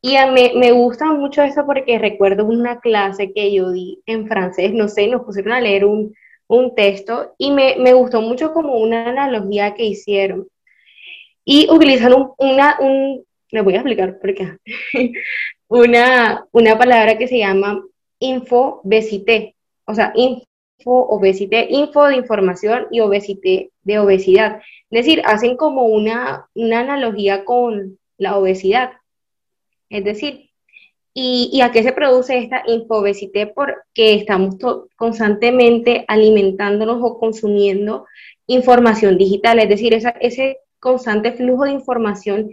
Y 0.00 0.14
a 0.14 0.30
mí, 0.30 0.52
me 0.54 0.70
gusta 0.70 1.06
mucho 1.06 1.42
eso 1.42 1.66
porque 1.66 1.98
recuerdo 1.98 2.44
una 2.46 2.78
clase 2.78 3.32
que 3.32 3.52
yo 3.52 3.72
di 3.72 4.00
en 4.06 4.28
francés, 4.28 4.72
no 4.74 4.86
sé, 4.86 5.08
nos 5.08 5.22
pusieron 5.22 5.52
a 5.52 5.60
leer 5.60 5.84
un, 5.84 6.14
un 6.50 6.74
texto 6.74 7.34
y 7.38 7.52
me, 7.52 7.76
me, 7.78 7.92
gustó 7.94 8.20
mucho 8.20 8.52
como 8.52 8.76
una 8.78 9.08
analogía 9.08 9.74
que 9.74 9.84
hicieron. 9.84 10.48
Y 11.44 11.68
utilizaron 11.70 12.32
una, 12.38 12.76
un, 12.80 13.24
le 13.50 13.60
voy 13.62 13.74
a 13.74 13.78
explicar 13.78 14.18
por 14.18 14.34
qué, 14.34 14.56
una, 15.68 16.44
una 16.50 16.76
palabra 16.76 17.16
que 17.16 17.28
se 17.28 17.38
llama 17.38 17.82
infobesité, 18.18 19.54
o 19.86 19.94
sea, 19.94 20.12
info 20.16 20.50
obesité, 20.86 21.68
info 21.70 22.06
de 22.06 22.16
información 22.16 22.88
y 22.90 23.00
obesité 23.00 23.70
de 23.82 23.98
obesidad. 24.00 24.60
Es 24.90 25.06
decir, 25.06 25.22
hacen 25.24 25.56
como 25.56 25.84
una, 25.84 26.48
una 26.54 26.80
analogía 26.80 27.44
con 27.44 27.98
la 28.18 28.36
obesidad. 28.36 28.92
Es 29.88 30.04
decir, 30.04 30.49
¿y, 31.14 31.60
a 31.60 31.70
qué 31.72 31.82
se 31.82 31.92
produce 31.92 32.38
esta 32.38 32.62
infobesité? 32.66 33.46
Porque 33.46 34.14
estamos 34.14 34.56
constantemente 34.96 36.04
alimentándonos 36.08 36.98
o 37.02 37.18
consumiendo 37.18 38.06
información 38.46 39.16
digital, 39.18 39.58
es 39.58 39.68
decir, 39.68 39.94
ese 39.94 40.58
constante 40.80 41.32
flujo 41.32 41.64
de 41.64 41.72
información 41.72 42.50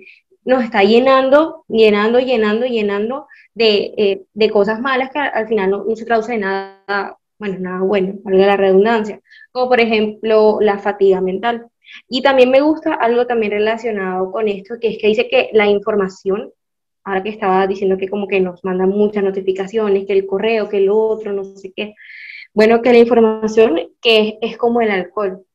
nos 0.47 0.63
está 0.63 0.83
llenando, 0.83 1.65
llenando, 1.67 2.19
llenando, 2.19 2.65
llenando 2.65 3.27
eh, 3.57 4.23
de, 4.33 4.49
cosas 4.49 4.79
malas 4.79 5.09
que 5.11 5.19
al, 5.19 5.47
final 5.47 5.71
no, 5.71 5.95
se 5.95 6.05
traduce 6.05 6.35
en 6.35 6.41
nada, 6.41 7.17
bueno, 7.37 7.57
nada 7.59 7.81
bueno, 7.81 8.13
valga 8.23 8.45
la 8.45 8.57
redundancia, 8.57 9.19
como 9.51 9.67
por 9.67 9.79
ejemplo 9.81 10.59
la 10.61 10.77
fatiga 10.79 11.19
mental. 11.19 11.67
Y 12.07 12.21
también 12.21 12.51
me 12.51 12.61
gusta 12.61 12.93
algo 12.93 13.25
también 13.25 13.51
relacionado 13.51 14.31
con 14.31 14.47
esto, 14.47 14.75
que 14.79 14.89
es 14.89 14.97
que 14.99 15.07
dice 15.07 15.27
que 15.27 15.49
la 15.53 15.67
información, 15.67 16.51
ahora 17.07 17.23
que 17.23 17.29
estaba 17.29 17.65
diciendo 17.67 17.97
que 17.97 18.09
como 18.09 18.27
que 18.27 18.41
nos 18.41 18.65
mandan 18.65 18.89
muchas 18.89 19.23
notificaciones, 19.23 20.05
que 20.05 20.11
el 20.11 20.27
correo, 20.27 20.67
que 20.67 20.79
el 20.79 20.89
otro, 20.89 21.31
no 21.31 21.45
sé 21.45 21.71
qué, 21.73 21.95
bueno, 22.53 22.81
que 22.81 22.91
la 22.91 22.97
información 22.97 23.79
que 24.01 24.37
es, 24.41 24.57
como 24.57 24.81
el 24.81 24.91
alcohol, 24.91 25.45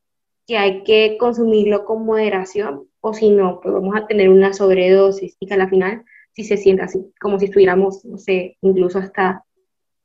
que 0.46 0.56
hay 0.56 0.82
que 0.82 1.18
consumirlo 1.20 1.84
con 1.84 2.06
moderación, 2.06 2.88
o 3.02 3.12
si 3.12 3.28
no, 3.28 3.60
pues 3.60 3.74
vamos 3.74 3.94
a 3.94 4.06
tener 4.06 4.30
una 4.30 4.54
sobredosis 4.54 5.36
y 5.40 5.46
que 5.46 5.52
al 5.52 5.68
final 5.68 6.04
si 6.32 6.44
se 6.44 6.56
siente 6.56 6.84
así, 6.84 7.12
como 7.20 7.38
si 7.38 7.44
estuviéramos, 7.46 8.02
no 8.06 8.16
sé, 8.16 8.56
incluso 8.62 8.98
hasta, 8.98 9.44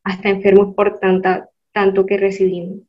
hasta 0.04 0.30
enfermos 0.30 0.75
por 0.75 1.00
tanta, 1.00 1.50
tanto 1.72 2.06
que 2.06 2.18
recibimos. 2.18 2.80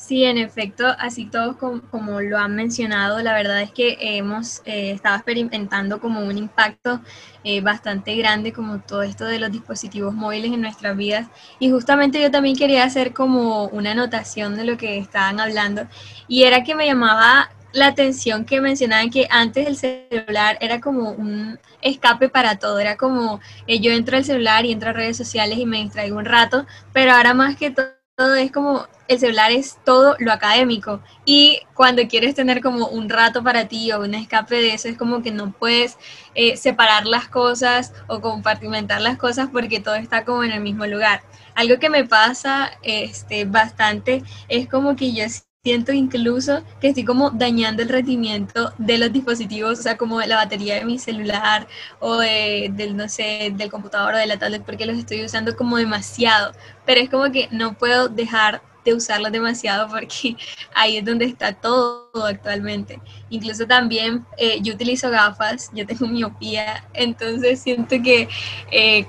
Sí, 0.00 0.24
en 0.24 0.38
efecto, 0.38 0.86
así 0.98 1.26
todos 1.26 1.56
como, 1.56 2.20
lo 2.22 2.38
han 2.38 2.56
mencionado, 2.56 3.20
la 3.20 3.34
verdad 3.34 3.60
es 3.60 3.70
que 3.70 3.98
hemos 4.00 4.62
eh, 4.64 4.92
estado 4.92 5.16
experimentando 5.16 6.00
como 6.00 6.20
un 6.20 6.38
impacto 6.38 7.00
eh, 7.44 7.60
bastante 7.60 8.16
grande 8.16 8.52
como 8.52 8.80
todo 8.80 9.02
esto 9.02 9.26
de 9.26 9.38
los 9.38 9.52
dispositivos 9.52 10.14
móviles 10.14 10.52
en 10.52 10.62
nuestras 10.62 10.96
vidas. 10.96 11.28
Y 11.60 11.70
justamente 11.70 12.20
yo 12.20 12.30
también 12.30 12.56
quería 12.56 12.84
hacer 12.84 13.12
como 13.12 13.66
una 13.66 13.92
anotación 13.92 14.56
de 14.56 14.64
lo 14.64 14.78
que 14.78 14.98
estaban 14.98 15.38
hablando 15.38 15.86
y 16.26 16.44
era 16.44 16.64
que 16.64 16.74
me 16.74 16.86
llamaba 16.86 17.50
la 17.72 17.88
atención 17.88 18.46
que 18.46 18.60
mencionaban 18.62 19.10
que 19.10 19.28
antes 19.30 19.66
el 19.66 19.76
celular 19.76 20.56
era 20.62 20.80
como 20.80 21.10
un 21.10 21.58
escape 21.82 22.30
para 22.30 22.58
todo, 22.58 22.78
era 22.78 22.96
como 22.96 23.38
eh, 23.66 23.80
yo 23.80 23.92
entro 23.92 24.16
al 24.16 24.24
celular 24.24 24.64
y 24.64 24.72
entro 24.72 24.90
a 24.90 24.92
redes 24.94 25.18
sociales 25.18 25.58
y 25.58 25.66
me 25.66 25.82
distraigo 25.82 26.16
un 26.16 26.24
rato, 26.24 26.66
pero 26.94 27.12
ahora 27.12 27.34
más 27.34 27.56
que 27.56 27.70
todo, 27.70 28.34
es 28.34 28.50
como 28.50 28.86
el 29.10 29.18
celular 29.18 29.50
es 29.50 29.76
todo 29.84 30.14
lo 30.20 30.32
académico 30.32 31.02
y 31.24 31.60
cuando 31.74 32.06
quieres 32.06 32.36
tener 32.36 32.62
como 32.62 32.86
un 32.86 33.08
rato 33.08 33.42
para 33.42 33.66
ti 33.66 33.90
o 33.90 34.02
un 34.02 34.14
escape 34.14 34.54
de 34.54 34.74
eso 34.74 34.86
es 34.88 34.96
como 34.96 35.20
que 35.20 35.32
no 35.32 35.50
puedes 35.50 35.98
eh, 36.36 36.56
separar 36.56 37.06
las 37.06 37.26
cosas 37.26 37.92
o 38.06 38.20
compartimentar 38.20 39.00
las 39.00 39.18
cosas 39.18 39.48
porque 39.52 39.80
todo 39.80 39.96
está 39.96 40.24
como 40.24 40.44
en 40.44 40.52
el 40.52 40.60
mismo 40.60 40.86
lugar. 40.86 41.22
Algo 41.56 41.80
que 41.80 41.90
me 41.90 42.04
pasa 42.04 42.70
este, 42.84 43.46
bastante 43.46 44.22
es 44.48 44.68
como 44.68 44.94
que 44.94 45.12
yo 45.12 45.24
siento 45.64 45.92
incluso 45.92 46.62
que 46.80 46.88
estoy 46.88 47.04
como 47.04 47.30
dañando 47.30 47.82
el 47.82 47.88
rendimiento 47.88 48.72
de 48.78 48.96
los 48.96 49.12
dispositivos, 49.12 49.80
o 49.80 49.82
sea, 49.82 49.96
como 49.96 50.20
la 50.20 50.36
batería 50.36 50.76
de 50.76 50.84
mi 50.84 51.00
celular 51.00 51.66
o 51.98 52.18
de, 52.18 52.70
del, 52.72 52.96
no 52.96 53.08
sé, 53.08 53.52
del 53.56 53.70
computador 53.70 54.14
o 54.14 54.18
de 54.18 54.26
la 54.26 54.38
tablet, 54.38 54.62
porque 54.64 54.86
los 54.86 54.96
estoy 54.96 55.24
usando 55.24 55.56
como 55.56 55.76
demasiado. 55.78 56.52
Pero 56.86 57.00
es 57.00 57.10
como 57.10 57.30
que 57.32 57.48
no 57.50 57.74
puedo 57.74 58.08
dejar 58.08 58.62
de 58.84 58.94
usarlos 58.94 59.32
demasiado 59.32 59.88
porque 59.88 60.36
ahí 60.74 60.96
es 60.96 61.04
donde 61.04 61.26
está 61.26 61.52
todo 61.52 62.10
actualmente. 62.24 63.00
Incluso 63.30 63.66
también 63.66 64.24
eh, 64.36 64.58
yo 64.62 64.74
utilizo 64.74 65.10
gafas, 65.10 65.70
yo 65.72 65.86
tengo 65.86 66.06
miopía, 66.06 66.84
entonces 66.94 67.60
siento 67.60 67.96
que 68.02 68.28
eh, 68.70 69.06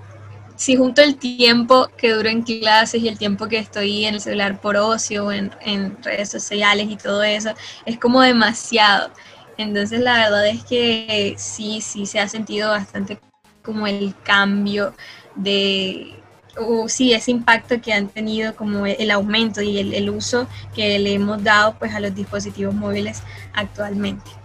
si 0.55 0.75
junto 0.75 1.01
el 1.01 1.17
tiempo 1.17 1.87
que 1.97 2.11
duro 2.11 2.29
en 2.29 2.43
clases 2.43 3.01
y 3.01 3.07
el 3.07 3.17
tiempo 3.17 3.47
que 3.47 3.57
estoy 3.57 4.05
en 4.05 4.15
el 4.15 4.21
celular 4.21 4.61
por 4.61 4.77
ocio, 4.77 5.31
en, 5.31 5.51
en 5.61 5.97
redes 6.03 6.29
sociales 6.29 6.87
y 6.89 6.97
todo 6.97 7.23
eso, 7.23 7.51
es 7.85 7.97
como 7.97 8.21
demasiado. 8.21 9.11
Entonces 9.57 10.01
la 10.01 10.17
verdad 10.17 10.47
es 10.47 10.63
que 10.63 11.33
sí, 11.37 11.81
sí 11.81 12.05
se 12.05 12.19
ha 12.19 12.27
sentido 12.27 12.69
bastante 12.69 13.19
como 13.63 13.87
el 13.87 14.13
cambio 14.23 14.93
de, 15.35 16.20
o 16.58 16.89
sí, 16.89 17.13
ese 17.13 17.31
impacto 17.31 17.81
que 17.81 17.93
han 17.93 18.08
tenido 18.08 18.55
como 18.55 18.86
el 18.86 19.12
aumento 19.12 19.62
y 19.62 19.79
el, 19.79 19.93
el 19.93 20.10
uso 20.10 20.48
que 20.75 21.00
le 21.00 21.13
hemos 21.13 21.43
dado 21.43 21.75
pues 21.79 21.93
a 21.93 22.00
los 22.00 22.13
dispositivos 22.13 22.74
móviles 22.74 23.24
actualmente. 23.53 24.40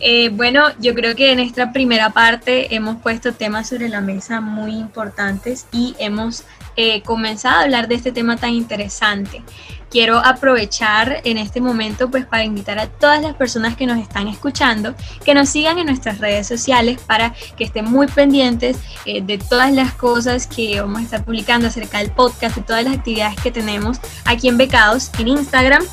Eh, 0.00 0.28
bueno, 0.30 0.68
yo 0.80 0.94
creo 0.94 1.14
que 1.14 1.30
en 1.32 1.40
esta 1.40 1.72
primera 1.72 2.10
parte 2.10 2.74
hemos 2.74 3.00
puesto 3.00 3.32
temas 3.32 3.68
sobre 3.68 3.88
la 3.88 4.00
mesa 4.00 4.40
muy 4.40 4.72
importantes 4.72 5.66
y 5.72 5.94
hemos 5.98 6.44
eh, 6.76 7.02
comenzado 7.02 7.60
a 7.60 7.62
hablar 7.62 7.86
de 7.86 7.94
este 7.94 8.10
tema 8.10 8.36
tan 8.36 8.50
interesante. 8.50 9.42
Quiero 9.90 10.18
aprovechar 10.18 11.20
en 11.22 11.38
este 11.38 11.60
momento 11.60 12.10
pues 12.10 12.26
para 12.26 12.42
invitar 12.42 12.80
a 12.80 12.88
todas 12.88 13.22
las 13.22 13.36
personas 13.36 13.76
que 13.76 13.86
nos 13.86 14.00
están 14.00 14.26
escuchando 14.26 14.96
que 15.24 15.34
nos 15.34 15.50
sigan 15.50 15.78
en 15.78 15.86
nuestras 15.86 16.18
redes 16.18 16.48
sociales 16.48 17.00
para 17.06 17.32
que 17.56 17.62
estén 17.62 17.84
muy 17.84 18.08
pendientes 18.08 18.78
eh, 19.06 19.22
de 19.22 19.38
todas 19.38 19.72
las 19.72 19.94
cosas 19.94 20.48
que 20.48 20.80
vamos 20.80 20.98
a 20.98 21.04
estar 21.04 21.24
publicando 21.24 21.68
acerca 21.68 21.98
del 21.98 22.10
podcast, 22.10 22.56
de 22.56 22.62
todas 22.62 22.82
las 22.82 22.94
actividades 22.94 23.40
que 23.40 23.52
tenemos 23.52 23.98
aquí 24.24 24.48
en 24.48 24.58
Becados 24.58 25.12
en 25.20 25.28
Instagram. 25.28 25.84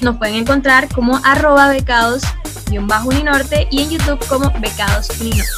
Nos 0.00 0.16
pueden 0.16 0.36
encontrar 0.36 0.88
como 0.94 1.20
arroba 1.24 1.68
becados-uninorte 1.68 3.68
y 3.70 3.82
en 3.82 3.90
YouTube 3.90 4.26
como 4.26 4.50
becados 4.58 5.10
uninorte. 5.20 5.52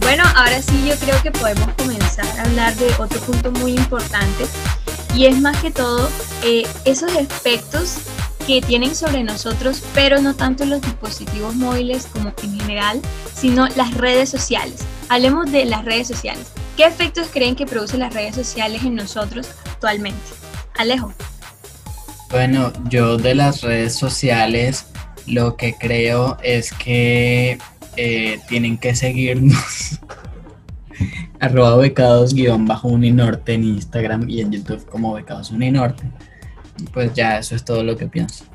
Bueno, 0.00 0.22
ahora 0.36 0.62
sí 0.62 0.86
yo 0.88 0.94
creo 0.96 1.20
que 1.22 1.32
podemos 1.32 1.68
comenzar 1.76 2.26
a 2.38 2.42
hablar 2.42 2.76
de 2.76 2.94
otro 2.98 3.18
punto 3.20 3.50
muy 3.50 3.72
importante 3.72 4.46
y 5.12 5.26
es 5.26 5.40
más 5.40 5.56
que 5.58 5.72
todo 5.72 6.08
eh, 6.44 6.68
esos 6.84 7.12
efectos 7.16 7.98
que 8.46 8.60
tienen 8.60 8.94
sobre 8.94 9.24
nosotros, 9.24 9.82
pero 9.94 10.20
no 10.20 10.34
tanto 10.34 10.66
los 10.66 10.82
dispositivos 10.82 11.54
móviles 11.54 12.06
como 12.12 12.32
en 12.42 12.60
general, 12.60 13.00
sino 13.34 13.66
las 13.68 13.94
redes 13.94 14.28
sociales. 14.28 14.84
Hablemos 15.08 15.50
de 15.50 15.64
las 15.64 15.84
redes 15.84 16.08
sociales. 16.08 16.52
¿Qué 16.76 16.84
efectos 16.84 17.28
creen 17.32 17.56
que 17.56 17.66
producen 17.66 18.00
las 18.00 18.12
redes 18.12 18.34
sociales 18.34 18.82
en 18.82 18.96
nosotros 18.96 19.48
actualmente? 19.70 20.20
Alejo. 20.76 21.12
Bueno, 22.30 22.72
yo 22.88 23.16
de 23.16 23.34
las 23.34 23.62
redes 23.62 23.94
sociales 23.94 24.86
lo 25.26 25.56
que 25.56 25.74
creo 25.74 26.36
es 26.42 26.72
que 26.72 27.58
eh, 27.96 28.40
tienen 28.48 28.76
que 28.76 28.94
seguirnos 28.94 30.00
arroba 31.40 31.76
becados 31.76 32.34
guion 32.34 32.66
bajo 32.66 32.88
uninorte 32.88 33.54
en 33.54 33.64
Instagram 33.64 34.28
y 34.28 34.40
en 34.40 34.52
YouTube 34.52 34.84
como 34.86 35.14
becados 35.14 35.50
uninorte. 35.50 36.04
Pues 36.92 37.12
ya 37.14 37.38
eso 37.38 37.54
es 37.54 37.64
todo 37.64 37.82
lo 37.82 37.96
que 37.96 38.06
pienso. 38.06 38.44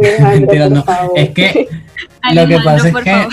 Es 0.00 1.30
que 1.30 1.68
lo 2.32 2.48
que 2.48 2.58
pasa 2.64 2.88
es 2.88 2.94
que 2.96 3.28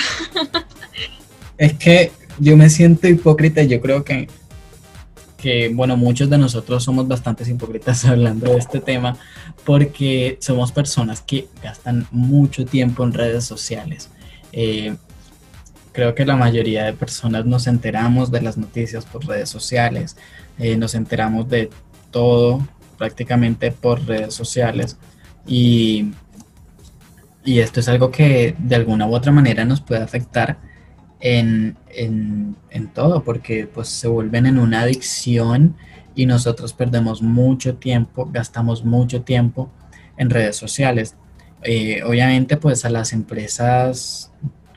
es 1.58 1.74
que 1.74 2.12
yo 2.38 2.56
me 2.56 2.70
siento 2.70 3.08
hipócrita 3.08 3.64
y 3.64 3.68
yo 3.68 3.82
creo 3.82 4.04
que 4.04 4.28
que, 5.42 5.70
bueno, 5.74 5.98
muchos 5.98 6.30
de 6.30 6.38
nosotros 6.38 6.84
somos 6.84 7.08
bastantes 7.08 7.50
hipócritas 7.50 8.06
hablando 8.06 8.52
de 8.52 8.60
este 8.60 8.80
tema 8.80 9.18
porque 9.66 10.38
somos 10.40 10.72
personas 10.72 11.22
que 11.22 11.48
gastan 11.62 12.08
mucho 12.12 12.66
tiempo 12.66 13.04
en 13.04 13.14
redes 13.14 13.44
sociales. 13.44 14.10
Eh, 14.54 14.96
creo 15.92 16.16
que 16.16 16.26
la 16.26 16.36
mayoría 16.36 16.86
de 16.86 16.94
personas 16.94 17.46
nos 17.46 17.68
enteramos 17.68 18.32
de 18.32 18.42
las 18.42 18.58
noticias 18.58 19.06
por 19.06 19.26
redes 19.26 19.50
sociales, 19.50 20.16
eh, 20.60 20.78
nos 20.78 20.94
enteramos 20.96 21.50
de 21.50 21.70
todo 22.12 22.66
prácticamente 23.01 23.72
por 23.72 24.05
redes 24.05 24.36
sociales 24.36 24.96
y, 25.48 26.12
y 27.43 27.58
esto 27.58 27.79
es 27.79 27.88
algo 27.89 28.12
que 28.12 28.53
de 28.60 28.75
alguna 28.75 29.08
u 29.08 29.15
otra 29.15 29.31
manera 29.31 29.65
nos 29.65 29.81
puede 29.81 30.03
afectar 30.03 30.60
en, 31.20 31.75
todo, 32.93 33.24
porque 33.24 33.65
pues 33.65 33.88
se 33.88 34.08
vuelven 34.08 34.46
en 34.46 34.60
una 34.60 34.81
adicción 34.81 35.75
y 36.13 36.27
nosotros 36.27 36.74
perdemos 36.74 37.24
mucho 37.24 37.77
tiempo, 37.77 38.29
gastamos 38.31 38.86
mucho 38.86 39.24
tiempo 39.24 39.72
en 40.15 40.29
redes 40.29 40.55
sociales. 40.55 41.15
Eh, 41.63 42.03
obviamente 42.03 42.55
pues 42.55 42.86
a 42.86 42.91
las 42.91 43.13
empresas 43.13 44.31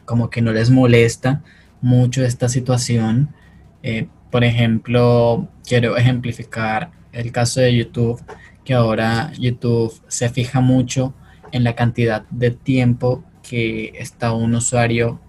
como 0.07 0.31
que 0.31 0.41
no 0.41 0.51
les 0.51 0.71
molesta 0.71 1.43
mucho 1.83 2.25
esta 2.25 2.49
situación. 2.49 3.35
Eh, 3.83 4.09
por 4.31 4.45
ejemplo, 4.45 5.47
quiero 5.69 5.99
ejemplificar 5.99 7.04
el 7.15 7.33
caso 7.33 7.61
de 7.61 7.77
YouTube, 7.77 8.23
que 8.65 8.75
ahora 8.75 9.33
YouTube 9.39 9.93
se 10.09 10.29
fija 10.29 10.61
mucho 10.61 11.15
en 11.53 11.65
la 11.65 11.75
cantidad 11.75 12.25
de 12.31 12.51
tiempo 12.51 13.25
que 13.43 13.93
está 13.99 14.33
un 14.33 14.55
usuario 14.55 15.21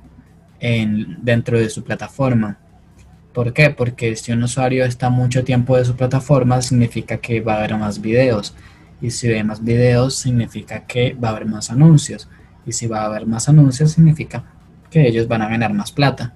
dentro 0.59 1.59
de 1.59 1.69
su 1.69 1.83
plataforma. 1.83 2.57
¿Por 3.33 3.53
qué? 3.53 3.69
Porque 3.69 4.15
si 4.15 4.31
un 4.31 4.43
usuario 4.43 4.85
está 4.85 5.09
mucho 5.09 5.43
tiempo 5.43 5.77
de 5.77 5.85
su 5.85 5.95
plataforma, 5.95 6.61
significa 6.61 7.17
que 7.17 7.41
va 7.41 7.55
a 7.55 7.57
haber 7.57 7.77
más 7.77 8.01
videos. 8.01 8.55
Y 9.01 9.11
si 9.11 9.27
ve 9.27 9.43
más 9.43 9.63
videos, 9.63 10.15
significa 10.15 10.87
que 10.87 11.13
va 11.13 11.29
a 11.29 11.31
haber 11.31 11.45
más 11.45 11.69
anuncios. 11.69 12.29
Y 12.65 12.71
si 12.71 12.87
va 12.87 13.01
a 13.01 13.05
haber 13.05 13.27
más 13.27 13.49
anuncios, 13.49 13.91
significa 13.91 14.45
que 14.89 15.07
ellos 15.07 15.27
van 15.27 15.41
a 15.41 15.49
ganar 15.49 15.73
más 15.73 15.91
plata. 15.91 16.33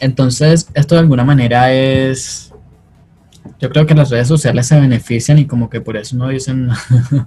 Entonces, 0.00 0.66
esto 0.74 0.94
de 0.94 1.02
alguna 1.02 1.24
manera 1.24 1.72
es 1.72 2.49
yo 3.60 3.68
creo 3.68 3.86
que 3.86 3.94
las 3.94 4.10
redes 4.10 4.28
sociales 4.28 4.66
se 4.66 4.80
benefician 4.80 5.38
y 5.38 5.46
como 5.46 5.68
que 5.68 5.82
por 5.82 5.96
eso 5.96 6.16
no 6.16 6.28
dicen 6.28 6.70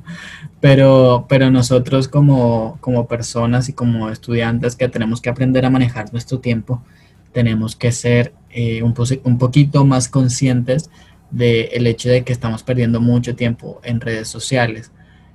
pero, 0.59 1.25
pero 1.29 1.51
nosotros 1.51 2.07
como, 2.07 2.77
como 2.81 3.07
personas 3.07 3.69
y 3.69 3.73
como 3.73 4.09
estudiantes 4.09 4.75
que 4.75 4.89
tenemos 4.89 5.21
que 5.21 5.29
aprender 5.29 5.65
a 5.65 5.69
manejar 5.69 6.11
nuestro 6.11 6.39
tiempo, 6.39 6.81
tenemos 7.33 7.75
que 7.75 7.91
ser 7.91 8.33
eh, 8.49 8.81
un, 8.81 8.95
un, 9.23 9.37
poquito 9.37 9.85
más 9.85 10.09
conscientes 10.09 10.89
del 11.29 11.85
hecho 11.87 12.09
de 12.09 12.23
que 12.23 12.33
estamos 12.33 12.63
perdiendo 12.63 12.99
mucho 12.99 13.35
tiempo 13.35 13.79
en 13.83 14.01
redes 14.01 14.27
sociales. 14.27 14.91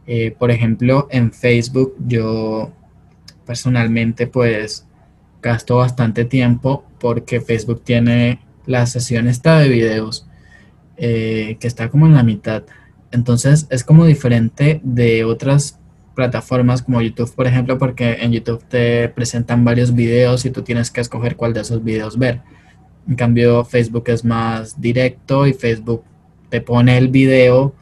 Eh, 0.07 0.35
por 0.37 0.51
ejemplo, 0.51 1.07
en 1.11 1.33
Facebook 1.33 1.95
yo 2.07 2.73
personalmente 3.47 4.27
pues 4.27 4.87
gasto 5.43 5.77
bastante 5.77 6.25
tiempo 6.25 6.85
porque 6.99 7.41
Facebook 7.41 7.83
tiene 7.85 8.41
la 8.67 8.87
sesión 8.87 9.29
esta 9.29 9.59
de 9.59 9.69
videos 9.69 10.28
eh, 10.99 11.57
que 11.61 11.69
está 11.69 11.89
como 11.89 12.07
en 12.07 12.15
la 12.15 12.23
mitad. 12.23 12.65
Entonces 13.13 13.67
es 13.71 13.85
como 13.85 14.05
diferente 14.05 14.81
de 14.83 15.25
otras 15.25 15.79
plataformas 16.17 16.83
como 16.83 17.01
YouTube, 17.01 17.33
por 17.33 17.47
ejemplo, 17.47 17.79
porque 17.79 18.19
en 18.21 18.33
YouTube 18.33 18.65
te 18.69 19.09
presentan 19.09 19.65
varios 19.65 19.95
videos 19.95 20.45
y 20.45 20.51
tú 20.51 20.63
tienes 20.63 20.91
que 20.91 21.01
escoger 21.01 21.37
cuál 21.37 21.55
de 21.55 21.61
esos 21.61 21.85
videos 21.85 22.19
ver. 22.19 22.41
En 23.09 23.15
cambio, 23.15 23.65
Facebook 23.65 24.05
es 24.09 24.25
más 24.25 24.81
directo 24.81 25.47
y 25.47 25.53
Facebook 25.53 26.03
te 26.49 26.61
pone 26.61 26.99
el 26.99 27.07
video 27.07 27.75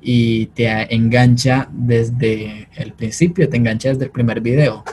y 0.00 0.46
te 0.46 0.94
engancha 0.94 1.68
desde 1.72 2.68
el 2.76 2.92
principio, 2.92 3.48
te 3.48 3.56
engancha 3.56 3.88
desde 3.88 4.04
el 4.04 4.10
primer 4.12 4.40
video. 4.40 4.84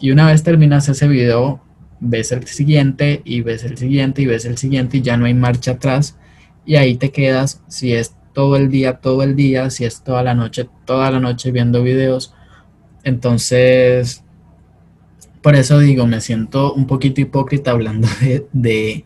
Y 0.00 0.10
una 0.10 0.26
vez 0.26 0.42
terminas 0.42 0.88
ese 0.88 1.06
video, 1.06 1.62
ves 2.00 2.32
el 2.32 2.44
siguiente 2.48 3.22
y 3.24 3.42
ves 3.42 3.62
el 3.62 3.78
siguiente 3.78 4.22
y 4.22 4.26
ves 4.26 4.44
el 4.44 4.58
siguiente 4.58 4.96
y 4.96 5.02
ya 5.02 5.16
no 5.16 5.26
hay 5.26 5.34
marcha 5.34 5.70
atrás 5.70 6.16
y 6.66 6.76
ahí 6.76 6.96
te 6.96 7.10
quedas 7.10 7.62
si 7.68 7.92
es 7.92 8.14
todo 8.32 8.56
el 8.56 8.68
día, 8.68 8.98
todo 8.98 9.22
el 9.22 9.36
día, 9.36 9.70
si 9.70 9.84
es 9.84 10.02
toda 10.02 10.22
la 10.22 10.34
noche, 10.34 10.68
toda 10.84 11.10
la 11.10 11.20
noche 11.20 11.52
viendo 11.52 11.82
videos. 11.82 12.34
Entonces, 13.04 14.24
por 15.40 15.54
eso 15.54 15.78
digo, 15.78 16.06
me 16.06 16.20
siento 16.20 16.74
un 16.74 16.86
poquito 16.86 17.20
hipócrita 17.20 17.70
hablando 17.70 18.08
de, 18.52 19.04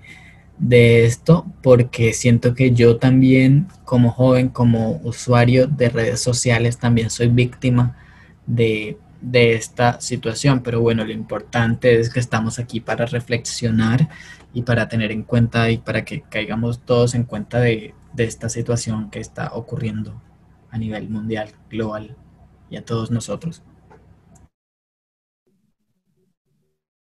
de, 0.56 1.04
esto, 1.04 1.46
porque 1.62 2.12
siento 2.12 2.54
que 2.54 2.72
yo 2.72 2.96
también, 2.96 3.68
como 3.84 4.10
joven, 4.10 4.48
como 4.48 5.00
usuario 5.04 5.66
de 5.66 5.88
redes 5.90 6.20
sociales, 6.20 6.78
también 6.78 7.10
soy 7.10 7.28
víctima 7.28 7.96
de, 8.46 8.98
de 9.20 9.54
esta 9.54 10.00
situación. 10.00 10.62
Pero 10.62 10.80
bueno, 10.80 11.04
lo 11.04 11.12
importante 11.12 11.98
es 11.98 12.08
que 12.08 12.20
estamos 12.20 12.58
aquí 12.58 12.80
para 12.80 13.04
reflexionar 13.06 14.08
y 14.52 14.62
para 14.62 14.88
tener 14.88 15.12
en 15.12 15.22
cuenta 15.22 15.70
y 15.70 15.78
para 15.78 16.04
que 16.04 16.22
caigamos 16.22 16.84
todos 16.84 17.14
en 17.14 17.24
cuenta 17.24 17.60
de, 17.60 17.94
esta 18.16 18.48
situación 18.48 19.10
que 19.10 19.20
está 19.20 19.54
ocurriendo 19.54 20.20
a 20.70 20.78
nivel 20.78 21.08
mundial, 21.08 21.50
global 21.70 22.16
y 22.68 22.76
a 22.76 22.84
todos 22.84 23.12
nosotros. 23.12 23.62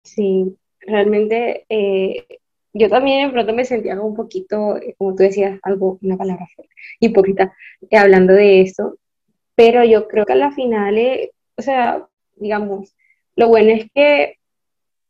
Sí, 0.05 0.57
realmente 0.81 1.67
eh, 1.69 2.27
yo 2.73 2.89
también 2.89 3.27
de 3.27 3.33
pronto 3.35 3.53
me 3.53 3.67
sentía 3.67 4.01
un 4.01 4.15
poquito, 4.15 4.79
eh, 4.79 4.95
como 4.97 5.15
tú 5.15 5.25
decías, 5.25 5.61
algo, 5.63 5.99
una 6.01 6.17
palabra 6.17 6.49
hipócrita, 6.99 7.55
eh, 7.91 7.97
hablando 7.99 8.33
de 8.33 8.63
esto, 8.63 8.97
pero 9.55 9.85
yo 9.85 10.09
creo 10.09 10.25
que 10.25 10.33
a 10.33 10.37
la 10.37 10.53
final, 10.53 10.99
o 11.57 11.63
sea, 11.63 12.09
digamos, 12.37 12.97
lo 13.37 13.49
bueno 13.49 13.73
es 13.73 13.91
que, 13.93 14.39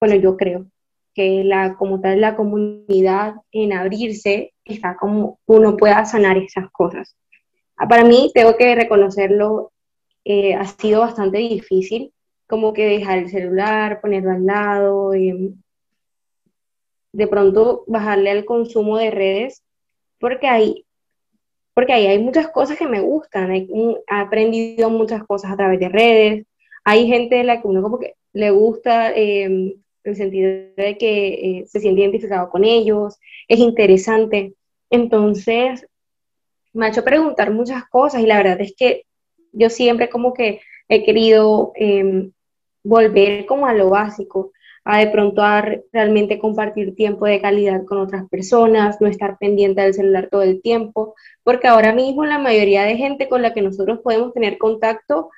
bueno, 0.01 0.17
yo 0.17 0.37
creo 0.37 0.67
que 1.15 1.45
la, 1.45 1.75
como 1.75 2.01
tal 2.01 2.21
la 2.21 2.37
comunidad 2.37 3.35
en 3.51 3.73
abrirse 3.73 4.53
está 4.65 4.97
como 4.97 5.39
uno 5.47 5.77
pueda 5.77 6.05
sanar 6.05 6.39
esas 6.39 6.71
cosas. 6.71 7.17
Ah, 7.77 7.89
para 7.89 8.05
mí, 8.05 8.31
tengo 8.35 8.57
que 8.57 8.75
reconocerlo, 8.75 9.73
eh, 10.25 10.55
ha 10.55 10.65
sido 10.67 11.01
bastante 11.01 11.39
difícil, 11.39 12.13
como 12.47 12.73
que 12.73 12.87
dejar 12.87 13.19
el 13.19 13.31
celular, 13.31 14.01
ponerlo 14.01 14.33
al 14.33 14.47
lado, 14.47 15.15
em, 15.15 15.55
de 17.13 17.27
pronto 17.27 17.85
bajarle 17.87 18.31
al 18.31 18.45
consumo 18.45 18.99
de 18.99 19.11
redes, 19.11 19.63
porque 20.19 20.49
hay 20.49 20.85
porque 21.75 21.93
ahí 21.95 22.07
hay 22.07 22.19
muchas 22.19 22.49
cosas 22.49 22.79
que 22.79 22.87
me 22.87 23.01
gustan, 23.01 23.51
he, 23.51 23.67
aprendido 24.07 24.91
muchas 24.91 25.25
cosas 25.25 25.53
a 25.53 25.57
través 25.57 25.81
de 25.81 25.89
redes, 25.89 26.47
hay 26.85 27.07
gente 27.07 27.37
de 27.37 27.45
la 27.45 27.63
que 27.63 27.69
uno 27.69 27.83
como 27.83 27.99
que 27.99 28.15
le 28.33 28.51
gusta 28.51 29.13
em, 30.05 30.11
el 30.13 30.17
sentido 30.17 30.51
de 30.77 30.97
que 30.99 31.29
eh, 31.29 31.67
se 31.67 31.81
siente 31.81 32.01
identificado 32.03 32.51
con 32.51 32.65
ellos, 32.65 33.19
es 33.49 33.59
interesante. 33.59 34.55
Entonces, 34.91 35.87
me 36.73 36.87
ha 36.87 36.89
hecho 36.91 37.05
preguntar 37.05 37.51
muchas 37.51 37.89
cosas 37.89 38.23
y 38.23 38.27
la 38.27 38.39
verdad 38.39 38.61
es 38.61 38.75
que 38.77 39.05
yo 39.53 39.71
siempre 39.71 40.09
como 40.09 40.33
que 40.33 40.61
he 40.89 41.05
querido 41.05 41.73
em, 41.77 42.33
volver 42.83 43.47
como 43.47 43.67
a 43.67 43.75
lo 43.75 43.91
básico, 43.91 44.53
a 44.85 44.99
de 44.99 45.09
pronto 45.09 45.43
a 45.43 45.65
realmente 45.93 46.39
compartir 46.39 46.95
tiempo 46.97 47.27
de 47.27 47.41
calidad 47.41 47.85
con 47.85 47.99
otras 47.99 48.29
personas, 48.29 49.01
no 49.01 49.07
estar 49.07 49.39
pendiente 49.39 49.83
del 49.83 49.95
celular 49.95 50.29
todo 50.31 50.43
el 50.43 50.61
tiempo, 50.61 51.15
porque 51.45 51.69
ahora 51.69 51.95
mismo 51.95 52.25
la 52.25 52.39
mayoría 52.39 52.83
de 52.83 52.97
gente 52.97 53.29
con 53.29 53.43
la 53.43 53.55
que 53.55 53.63
nosotros 53.63 54.01
podemos 54.01 54.33
tener 54.35 54.59
contacto 54.59 55.31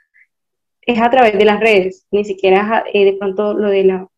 es 0.83 1.01
a 1.01 1.11
través 1.11 1.37
de 1.39 1.45
las 1.45 1.61
redes, 1.61 2.07
ni 2.11 2.25
siquiera 2.25 2.85
eh, 2.93 3.05
de 3.05 3.15
pronto 3.15 3.55
lo 3.55 3.69
de 3.69 3.85
la, 3.85 4.09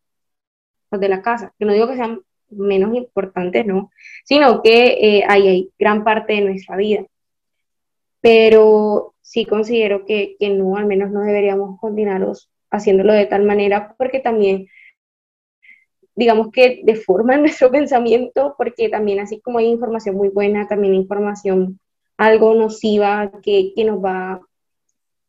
de 0.91 1.09
la 1.09 1.21
casa, 1.21 1.53
que 1.57 1.65
no 1.65 1.73
digo 1.73 1.87
que 1.87 1.95
sean 1.95 2.21
menos 2.49 2.95
importantes, 2.95 3.65
no, 3.65 3.91
sino 4.23 4.61
que 4.61 4.97
eh, 5.01 5.23
ahí 5.27 5.47
hay 5.47 5.71
gran 5.77 6.03
parte 6.03 6.33
de 6.33 6.41
nuestra 6.41 6.77
vida. 6.77 7.05
Pero 8.21 9.13
sí 9.21 9.45
considero 9.45 10.05
que, 10.05 10.35
que 10.39 10.49
no, 10.49 10.77
al 10.77 10.85
menos 10.85 11.11
no 11.11 11.21
deberíamos 11.21 11.79
continuar 11.79 12.25
haciéndolo 12.71 13.13
de 13.13 13.25
tal 13.25 13.43
manera, 13.43 13.95
porque 13.97 14.19
también 14.19 14.67
digamos 16.15 16.51
que 16.51 16.81
deforman 16.83 17.41
nuestro 17.43 17.71
pensamiento, 17.71 18.55
porque 18.57 18.89
también 18.89 19.19
así 19.19 19.39
como 19.39 19.59
hay 19.59 19.67
información 19.67 20.15
muy 20.15 20.29
buena, 20.29 20.67
también 20.67 20.93
hay 20.93 20.99
información 20.99 21.79
algo 22.17 22.55
nociva 22.55 23.31
que, 23.43 23.73
que 23.75 23.85
nos 23.85 24.03
va, 24.03 24.41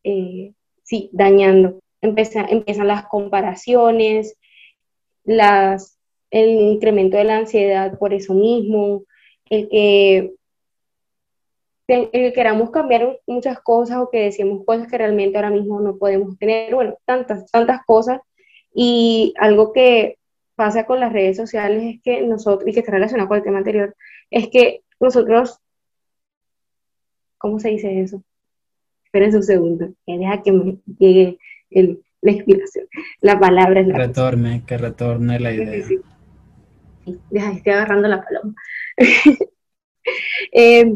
eh, 0.03 0.55
sí, 0.83 1.11
dañando. 1.13 1.81
empiezan 2.01 2.87
las 2.87 3.07
comparaciones, 3.07 4.37
las, 5.29 5.99
el 6.31 6.49
incremento 6.49 7.19
de 7.19 7.25
la 7.25 7.37
ansiedad 7.37 7.99
por 7.99 8.15
eso 8.15 8.33
mismo, 8.35 9.05
el 9.51 9.69
que, 9.69 10.35
el 11.87 12.11
que 12.11 12.33
queramos 12.33 12.71
cambiar 12.71 13.21
muchas 13.27 13.61
cosas 13.61 13.99
o 13.99 14.11
que 14.11 14.23
decimos 14.25 14.65
cosas 14.65 14.89
que 14.89 14.99
realmente 14.99 15.37
ahora 15.37 15.51
mismo 15.51 15.81
no 15.81 15.99
podemos 15.99 16.39
tener, 16.39 16.75
bueno, 16.75 16.97
tantas, 17.05 17.51
tantas 17.51 17.85
cosas. 17.85 18.21
Y 18.75 19.35
algo 19.39 19.73
que 19.73 20.19
pasa 20.55 20.87
con 20.87 20.99
las 21.01 21.13
redes 21.13 21.37
sociales 21.37 21.97
es 21.97 22.03
que 22.03 22.23
nosotros, 22.23 22.69
y 22.69 22.73
que 22.73 22.81
está 22.81 22.93
relacionado 22.93 23.29
con 23.29 23.37
el 23.37 23.45
tema 23.45 23.59
anterior, 23.59 23.95
es 24.31 24.49
que 24.49 24.83
nosotros, 24.99 25.59
¿cómo 27.37 27.59
se 27.59 27.69
dice 27.69 28.01
eso? 28.01 28.23
Esperen 29.05 29.35
un 29.35 29.43
segundo, 29.43 29.93
que 30.07 30.19
deja 30.19 30.43
que 30.43 30.53
me 30.53 30.79
llegue 30.99 31.39
la 32.23 32.33
inspiración. 32.33 32.87
La 33.21 33.39
palabra 33.39 33.81
es 33.81 33.89
la 33.89 33.99
Retorne, 33.99 34.63
que 34.67 34.79
retorne 34.79 35.41
la 35.41 35.53
idea. 35.53 35.87
Deja, 37.31 37.53
estoy 37.53 37.73
agarrando 37.73 38.09
la 38.09 38.23
paloma. 38.23 38.55
Eh, 40.53 40.91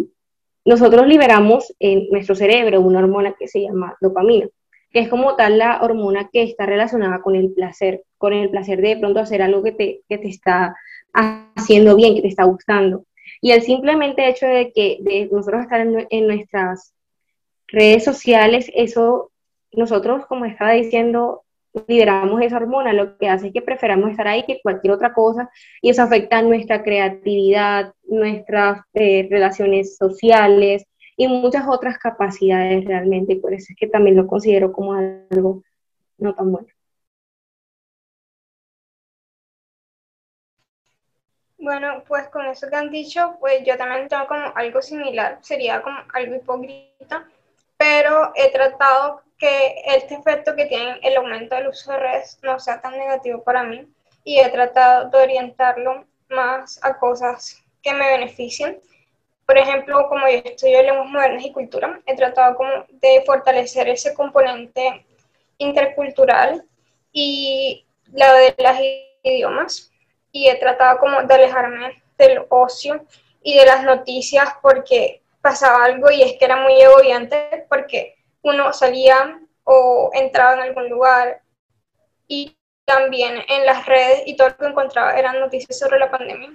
nosotros 0.65 1.07
liberamos 1.07 1.75
en 1.79 2.09
nuestro 2.11 2.35
cerebro 2.35 2.81
una 2.81 3.01
hormona 3.01 3.35
que 3.39 3.47
se 3.47 3.61
llama 3.61 3.95
dopamina 4.01 4.49
que 4.93 5.01
es 5.01 5.09
como 5.09 5.35
tal 5.37 5.59
la 5.59 5.81
hormona 5.83 6.29
que 6.33 6.43
está 6.43 6.67
relacionada 6.67 7.23
con 7.23 7.35
el 7.35 7.53
placer, 7.53 8.03
con 8.19 8.33
el 8.33 8.51
placer 8.51 8.81
de, 8.81 8.97
pronto 8.99 9.21
hacer 9.21 9.43
algo 9.43 9.63
que 9.63 9.73
te, 9.73 10.01
que 10.09 10.19
te 10.19 10.29
está 10.29 10.77
haciendo 11.15 11.97
bien, 11.97 12.15
que 12.15 12.23
te 12.23 12.29
está 12.29 12.45
gustando. 12.45 13.07
Y 13.41 13.53
el 13.53 13.63
simplemente 13.63 14.29
hecho 14.29 14.47
de 14.47 14.73
que 14.73 14.99
de 15.01 15.29
nosotros 15.33 15.63
estar 15.63 15.81
en, 15.81 16.07
en 16.11 16.27
nuestras 16.27 16.95
redes 17.69 18.05
sociales, 18.05 18.71
eso 18.75 19.32
nosotros, 19.73 20.27
como 20.27 20.45
estaba 20.45 20.73
diciendo, 20.73 21.45
liberamos 21.87 22.41
esa 22.43 22.57
hormona, 22.57 22.93
lo 22.93 23.17
que 23.19 23.29
hace 23.29 23.49
es 23.49 23.53
que 23.53 23.63
preferamos 23.63 24.11
estar 24.11 24.29
ahí 24.29 24.45
que 24.45 24.61
cualquier 24.63 24.93
otra 24.93 25.15
cosa 25.15 25.51
y 25.81 25.91
eso 25.91 26.03
afecta 26.03 26.43
nuestra 26.43 26.83
creatividad, 26.83 27.95
nuestras 28.05 28.83
eh, 28.95 29.27
relaciones 29.31 29.97
sociales, 29.97 30.87
y 31.17 31.29
muchas 31.29 31.65
otras 31.69 31.99
capacidades 31.99 32.85
realmente, 32.85 33.37
por 33.37 33.53
eso 33.55 33.67
es 33.71 33.77
que 33.79 33.87
también 33.87 34.17
lo 34.17 34.27
considero 34.27 34.73
como 34.73 34.95
algo 34.95 35.63
no 36.19 36.35
tan 36.35 36.53
bueno. 36.53 36.69
Bueno, 41.59 42.03
pues 42.09 42.29
con 42.29 42.45
eso 42.47 42.69
que 42.69 42.75
han 42.75 42.91
dicho, 42.91 43.37
pues 43.39 43.65
yo 43.65 43.77
también 43.77 44.09
tengo 44.09 44.27
como 44.27 44.53
algo 44.57 44.83
similar, 44.83 45.39
sería 45.43 45.81
como 45.81 45.97
algo 46.13 46.35
hipócrita, 46.35 47.29
pero 47.77 48.33
he 48.35 48.51
tratado 48.51 49.23
que 49.43 49.83
este 49.87 50.15
efecto 50.15 50.55
que 50.55 50.67
tiene 50.67 51.01
el 51.03 51.17
aumento 51.17 51.57
del 51.57 51.67
uso 51.67 51.91
de 51.91 51.99
redes 51.99 52.39
no 52.43 52.61
sea 52.61 52.81
tan 52.81 52.97
negativo 52.97 53.43
para 53.43 53.65
mí 53.65 53.89
y 54.23 54.39
he 54.39 54.49
tratado 54.51 55.11
de 55.11 55.19
orientarlo 55.19 56.05
más 56.29 56.79
a 56.85 56.97
cosas 56.97 57.61
que 57.83 57.93
me 57.93 58.09
beneficien. 58.09 58.79
Por 59.45 59.59
ejemplo, 59.59 60.09
como 60.09 60.29
yo 60.29 60.37
estudio 60.45 60.81
lenguas 60.85 61.09
modernas 61.09 61.45
y 61.45 61.51
cultura, 61.51 62.01
he 62.07 62.15
tratado 62.15 62.55
como 62.55 62.71
de 62.89 63.25
fortalecer 63.27 63.89
ese 63.89 64.15
componente 64.15 65.05
intercultural 65.59 66.65
y 67.11 67.85
la 68.13 68.33
de 68.35 68.55
los 68.57 68.77
idiomas 69.25 69.91
y 70.31 70.49
he 70.49 70.55
tratado 70.55 71.01
como 71.01 71.21
de 71.21 71.35
alejarme 71.35 72.01
del 72.17 72.45
ocio 72.49 73.05
y 73.43 73.59
de 73.59 73.67
las 73.67 73.83
noticias 73.83 74.51
porque 74.63 75.21
pasaba 75.41 75.85
algo 75.85 76.13
y 76.13 76.23
es 76.23 76.39
que 76.39 76.45
era 76.45 76.63
muy 76.63 76.81
egoíante 76.81 77.67
porque 77.69 78.22
uno 78.43 78.73
salía 78.73 79.41
o 79.65 80.11
entraba 80.13 80.55
en 80.55 80.61
algún 80.61 80.89
lugar 80.89 81.43
y 82.27 82.57
también 82.85 83.43
en 83.49 83.65
las 83.65 83.87
redes 83.87 84.23
y 84.27 84.37
todo 84.37 84.49
lo 84.49 84.57
que 84.57 84.67
encontraba 84.67 85.17
eran 85.17 85.41
noticias 85.41 85.79
sobre 85.79 85.99
la 85.99 86.11
pandemia 86.11 86.51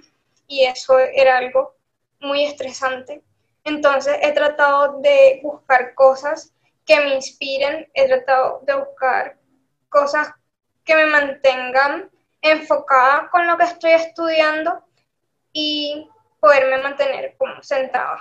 y 0.46 0.64
eso 0.64 0.98
era 0.98 1.38
algo 1.38 1.76
muy 2.20 2.44
estresante. 2.44 3.22
Entonces 3.64 4.16
he 4.22 4.32
tratado 4.32 5.00
de 5.00 5.40
buscar 5.42 5.94
cosas 5.94 6.54
que 6.86 6.96
me 7.00 7.14
inspiren, 7.14 7.88
he 7.94 8.06
tratado 8.06 8.60
de 8.62 8.74
buscar 8.74 9.38
cosas 9.88 10.32
que 10.84 10.94
me 10.94 11.06
mantengan 11.06 12.10
enfocada 12.40 13.28
con 13.30 13.46
lo 13.46 13.58
que 13.58 13.64
estoy 13.64 13.90
estudiando 13.92 14.84
y 15.52 16.08
poderme 16.40 16.78
mantener 16.78 17.36
como 17.36 17.62
sentada. 17.62 18.20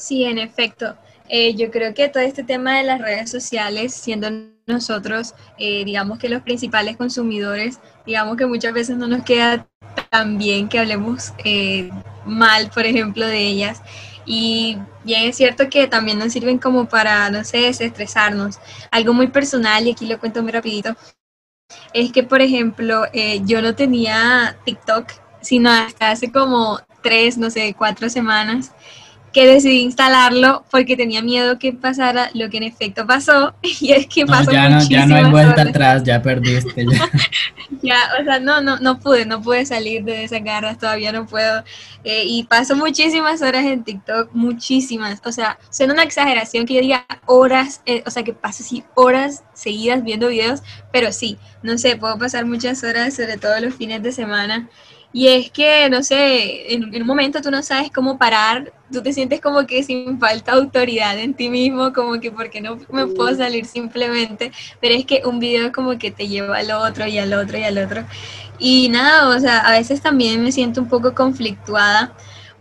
Sí, 0.00 0.24
en 0.24 0.38
efecto. 0.38 0.96
Eh, 1.28 1.54
yo 1.54 1.70
creo 1.70 1.92
que 1.92 2.08
todo 2.08 2.22
este 2.22 2.42
tema 2.42 2.78
de 2.78 2.84
las 2.84 3.02
redes 3.02 3.30
sociales, 3.30 3.94
siendo 3.94 4.30
nosotros, 4.66 5.34
eh, 5.58 5.84
digamos 5.84 6.18
que 6.18 6.30
los 6.30 6.40
principales 6.40 6.96
consumidores, 6.96 7.78
digamos 8.06 8.38
que 8.38 8.46
muchas 8.46 8.72
veces 8.72 8.96
no 8.96 9.06
nos 9.06 9.22
queda 9.24 9.68
tan 10.08 10.38
bien 10.38 10.70
que 10.70 10.78
hablemos 10.78 11.34
eh, 11.44 11.90
mal, 12.24 12.70
por 12.70 12.86
ejemplo, 12.86 13.26
de 13.26 13.46
ellas. 13.46 13.82
Y 14.24 14.78
bien 15.04 15.28
es 15.28 15.36
cierto 15.36 15.68
que 15.68 15.86
también 15.86 16.18
nos 16.18 16.32
sirven 16.32 16.58
como 16.58 16.88
para, 16.88 17.28
no 17.28 17.44
sé, 17.44 17.58
desestresarnos. 17.58 18.58
Algo 18.90 19.12
muy 19.12 19.26
personal, 19.26 19.86
y 19.86 19.92
aquí 19.92 20.06
lo 20.06 20.18
cuento 20.18 20.42
muy 20.42 20.52
rapidito, 20.52 20.96
es 21.92 22.10
que, 22.10 22.22
por 22.22 22.40
ejemplo, 22.40 23.04
yo 23.44 23.60
no 23.60 23.74
tenía 23.74 24.56
TikTok, 24.64 25.12
sino 25.42 25.70
hasta 25.70 26.10
hace 26.10 26.32
como 26.32 26.80
tres, 27.02 27.36
no 27.36 27.50
sé, 27.50 27.74
cuatro 27.76 28.08
semanas 28.08 28.72
que 29.32 29.46
decidí 29.46 29.82
instalarlo 29.82 30.64
porque 30.70 30.96
tenía 30.96 31.22
miedo 31.22 31.58
que 31.58 31.72
pasara 31.72 32.30
lo 32.34 32.50
que 32.50 32.56
en 32.56 32.64
efecto 32.64 33.06
pasó 33.06 33.54
y 33.62 33.92
es 33.92 34.06
que 34.06 34.26
pasó 34.26 34.50
ya 34.50 34.68
no, 34.68 34.82
ya 34.88 35.06
no 35.06 35.16
hay 35.16 35.30
vuelta 35.30 35.62
atrás, 35.62 36.02
ya 36.02 36.20
perdiste. 36.20 36.84
Ya. 36.84 37.10
ya, 37.82 37.98
o 38.20 38.24
sea, 38.24 38.40
no, 38.40 38.60
no, 38.60 38.78
no 38.78 38.98
pude, 38.98 39.26
no 39.26 39.40
pude 39.40 39.64
salir 39.66 40.04
de 40.04 40.24
esas 40.24 40.42
garras, 40.42 40.78
todavía 40.78 41.12
no 41.12 41.26
puedo. 41.26 41.62
Eh, 42.02 42.24
y 42.26 42.44
paso 42.44 42.74
muchísimas 42.76 43.42
horas 43.42 43.64
en 43.64 43.84
TikTok, 43.84 44.30
muchísimas. 44.32 45.20
O 45.24 45.32
sea, 45.32 45.58
suena 45.70 45.92
una 45.92 46.02
exageración 46.02 46.66
que 46.66 46.74
yo 46.74 46.80
diga 46.80 47.06
horas, 47.26 47.82
eh, 47.86 48.02
o 48.06 48.10
sea, 48.10 48.22
que 48.22 48.32
paso 48.32 48.62
así 48.62 48.84
horas 48.94 49.44
seguidas 49.54 50.02
viendo 50.02 50.28
videos, 50.28 50.62
pero 50.92 51.12
sí, 51.12 51.38
no 51.62 51.78
sé, 51.78 51.96
puedo 51.96 52.18
pasar 52.18 52.46
muchas 52.46 52.82
horas, 52.82 53.14
sobre 53.14 53.36
todo 53.36 53.58
los 53.60 53.74
fines 53.74 54.02
de 54.02 54.12
semana. 54.12 54.68
Y 55.12 55.26
es 55.28 55.50
que, 55.50 55.88
no 55.90 56.02
sé, 56.04 56.72
en, 56.72 56.94
un 56.94 57.06
momento 57.06 57.42
tú 57.42 57.50
no 57.50 57.62
sabes 57.62 57.90
cómo 57.90 58.16
parar, 58.16 58.72
tú 58.92 59.02
te 59.02 59.12
sientes 59.12 59.40
como 59.40 59.66
que 59.66 59.82
sin 59.82 60.20
falta 60.20 60.52
autoridad 60.52 61.18
en 61.18 61.34
ti 61.34 61.48
mismo, 61.48 61.92
como 61.92 62.20
que 62.20 62.30
porque 62.30 62.60
no 62.60 62.78
me 62.92 63.06
puedo 63.06 63.34
salir 63.36 63.66
simplemente, 63.66 64.52
pero 64.80 64.94
es 64.94 65.04
que 65.04 65.22
un 65.24 65.40
video 65.40 65.72
como 65.72 65.98
que 65.98 66.12
te 66.12 66.28
lleva 66.28 66.58
al 66.58 66.70
otro 66.70 67.06
y 67.06 67.18
al 67.18 67.32
otro 67.34 67.58
y 67.58 67.64
al 67.64 67.78
otro. 67.78 68.04
Y 68.58 68.88
nada, 68.88 69.28
o 69.28 69.40
sea, 69.40 69.58
a 69.60 69.72
veces 69.72 70.00
también 70.00 70.44
me 70.44 70.52
siento 70.52 70.80
un 70.80 70.88
poco 70.88 71.14
conflictuada 71.14 72.14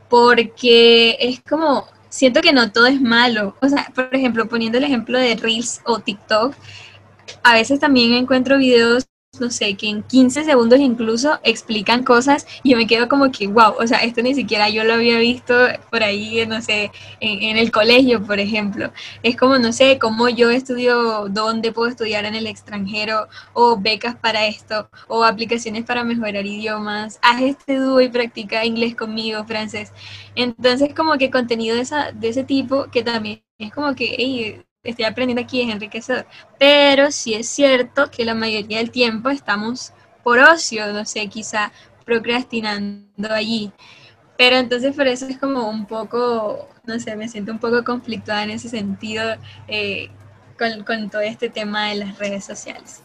porque 0.10 1.18
es 1.20 1.42
como, 1.42 1.88
siento 2.10 2.42
que 2.42 2.54
no 2.54 2.72
todo 2.72 2.88
es 2.88 3.00
malo. 3.00 3.56
O 3.62 3.70
sea, 3.70 3.92
por 3.94 4.14
ejemplo, 4.16 4.48
poniendo 4.48 4.78
el 4.80 4.86
ejemplo 4.86 5.20
de 5.20 5.36
Reels 5.36 5.82
o 5.86 6.00
TikTok, 6.00 6.56
a 7.44 7.54
veces 7.54 7.80
también 7.80 8.14
encuentro 8.14 8.58
videos 8.58 9.06
no 9.40 9.50
sé, 9.52 9.76
que 9.76 9.88
en 9.88 10.04
15 10.04 10.44
segundos 10.44 10.80
incluso 10.80 11.40
explican 11.44 12.04
cosas 12.04 12.46
y 12.64 12.72
yo 12.72 12.78
me 12.78 12.88
quedo 12.88 13.08
como 13.08 13.32
que, 13.32 13.48
wow, 13.48 13.74
o 13.80 13.88
sea, 13.88 14.00
esto 14.00 14.22
ni 14.22 14.36
siquiera 14.36 14.70
yo 14.70 14.84
lo 14.84 14.94
había 14.94 15.18
visto 15.20 15.54
por 15.92 16.04
ahí, 16.04 16.46
no 16.48 16.62
sé, 16.62 16.92
en, 17.20 17.58
el 17.58 17.72
colegio, 17.72 18.24
por 18.24 18.40
ejemplo. 18.40 18.92
Es 19.24 19.36
como, 19.38 19.58
no 19.58 19.72
sé, 19.72 20.00
cómo 20.00 20.30
yo 20.30 20.50
estudio, 20.50 21.28
dónde 21.30 21.72
puedo 21.72 21.90
estudiar 21.90 22.26
en 22.26 22.36
el 22.36 22.48
extranjero, 22.48 23.28
o 23.54 23.78
becas 23.80 24.16
para 24.16 24.48
esto, 24.48 24.90
o 25.08 25.24
aplicaciones 25.24 25.86
para 25.86 26.04
mejorar 26.04 26.46
idiomas, 26.46 27.20
haz 27.22 27.42
este 27.42 27.78
dúo 27.78 28.02
y 28.02 28.10
practica 28.10 28.66
inglés 28.66 28.96
conmigo, 28.96 29.46
francés. 29.46 29.92
Entonces, 30.36 30.94
como 30.96 31.18
que 31.18 31.32
contenido 31.32 31.76
de, 31.76 31.82
esa, 31.84 32.12
de 32.12 32.30
ese 32.30 32.44
tipo 32.44 32.88
que 32.92 33.04
también 33.04 33.44
es 33.58 33.72
como 33.74 33.94
que, 33.96 34.16
hey, 34.18 34.64
estoy 34.84 35.06
aprendiendo 35.06 35.42
aquí 35.42 35.62
es 35.62 35.70
enriquecedor. 35.74 36.26
Pero 36.58 37.12
sí 37.12 37.34
es 37.34 37.48
cierto 37.50 38.10
que 38.12 38.26
la 38.26 38.36
mayoría 38.36 38.78
del 38.78 38.92
tiempo 38.92 39.30
estamos 39.30 39.94
por 40.24 40.40
ocio, 40.40 40.92
no 40.94 41.06
sé, 41.06 41.28
quizá 41.28 41.72
procrastinando 42.06 43.34
allí. 43.34 43.72
Pero 44.38 44.56
entonces 44.56 44.96
por 44.96 45.08
eso 45.08 45.28
es 45.28 45.38
como 45.38 45.70
un 45.70 45.86
poco, 45.86 46.70
no 46.86 47.00
sé, 47.00 47.16
me 47.16 47.28
siento 47.28 47.52
un 47.52 47.60
poco 47.60 47.84
conflictuada 47.84 48.44
en 48.44 48.52
ese 48.52 48.70
sentido 48.70 49.36
eh, 49.68 50.10
con, 50.58 50.84
con, 50.84 51.10
todo 51.10 51.22
este 51.22 51.50
tema 51.50 51.90
de 51.90 51.96
las 51.96 52.18
redes 52.18 52.46
sociales. 52.46 53.02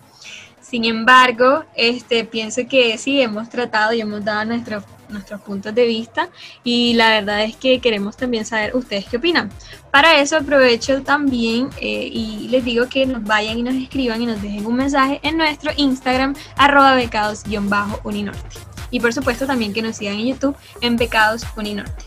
Sin 0.60 0.84
embargo, 0.84 1.64
este, 1.76 2.24
pienso 2.24 2.62
que 2.68 2.96
sí, 2.98 3.20
hemos 3.20 3.48
tratado 3.48 3.92
y 3.92 4.00
hemos 4.00 4.24
dado 4.24 4.44
nuestro 4.44 4.82
nuestros 5.14 5.40
puntos 5.40 5.74
de 5.74 5.86
vista 5.86 6.28
y 6.62 6.92
la 6.94 7.08
verdad 7.08 7.42
es 7.42 7.56
que 7.56 7.80
queremos 7.80 8.16
también 8.16 8.44
saber 8.44 8.76
ustedes 8.76 9.06
qué 9.06 9.16
opinan. 9.16 9.50
Para 9.90 10.20
eso 10.20 10.36
aprovecho 10.36 11.02
también 11.02 11.70
eh, 11.80 12.10
y 12.12 12.48
les 12.48 12.64
digo 12.64 12.88
que 12.88 13.06
nos 13.06 13.24
vayan 13.24 13.58
y 13.58 13.62
nos 13.62 13.74
escriban 13.74 14.20
y 14.20 14.26
nos 14.26 14.42
dejen 14.42 14.66
un 14.66 14.76
mensaje 14.76 15.20
en 15.22 15.38
nuestro 15.38 15.72
Instagram 15.76 16.34
arroba 16.56 16.94
becados-uninorte. 16.94 18.58
Y 18.90 19.00
por 19.00 19.12
supuesto 19.12 19.46
también 19.46 19.72
que 19.72 19.82
nos 19.82 19.96
sigan 19.96 20.14
en 20.14 20.26
YouTube 20.26 20.56
en 20.80 20.96
Becados 20.96 21.44
Uninorte. 21.56 22.04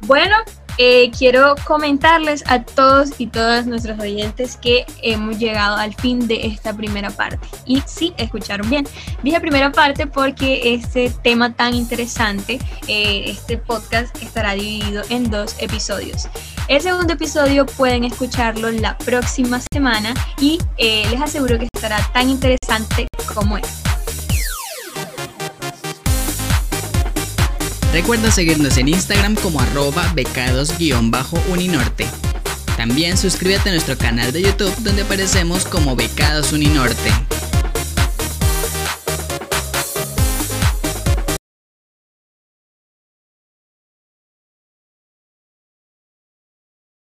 Bueno, 0.00 0.36
eh, 0.78 1.10
quiero 1.16 1.54
comentarles 1.64 2.44
a 2.46 2.62
todos 2.62 3.10
y 3.18 3.28
todas 3.28 3.66
nuestros 3.66 3.98
oyentes 3.98 4.56
que 4.56 4.84
hemos 5.02 5.38
llegado 5.38 5.76
al 5.76 5.94
fin 5.94 6.26
de 6.26 6.46
esta 6.46 6.74
primera 6.74 7.10
parte. 7.10 7.46
Y 7.64 7.82
sí, 7.86 8.12
escucharon 8.16 8.68
bien. 8.68 8.86
Dije 9.22 9.40
primera 9.40 9.72
parte 9.72 10.06
porque 10.06 10.74
este 10.74 11.10
tema 11.22 11.54
tan 11.54 11.74
interesante, 11.74 12.58
eh, 12.88 13.24
este 13.26 13.58
podcast 13.58 14.14
estará 14.22 14.54
dividido 14.54 15.02
en 15.08 15.30
dos 15.30 15.56
episodios. 15.58 16.28
El 16.68 16.80
segundo 16.80 17.12
episodio 17.12 17.64
pueden 17.64 18.04
escucharlo 18.04 18.70
la 18.70 18.98
próxima 18.98 19.60
semana 19.72 20.14
y 20.40 20.58
eh, 20.78 21.06
les 21.10 21.20
aseguro 21.20 21.58
que 21.58 21.68
estará 21.72 21.98
tan 22.12 22.28
interesante 22.28 23.06
como 23.34 23.56
es. 23.58 23.85
Recuerda 27.96 28.30
seguirnos 28.30 28.76
en 28.76 28.88
Instagram 28.88 29.36
como 29.36 29.58
arroba 29.58 30.12
becados-uninorte. 30.14 32.06
También 32.76 33.16
suscríbete 33.16 33.70
a 33.70 33.72
nuestro 33.72 33.96
canal 33.96 34.34
de 34.34 34.42
YouTube 34.42 34.76
donde 34.80 35.00
aparecemos 35.00 35.64
como 35.64 35.96
Becados 35.96 36.52
Uninorte. 36.52 37.10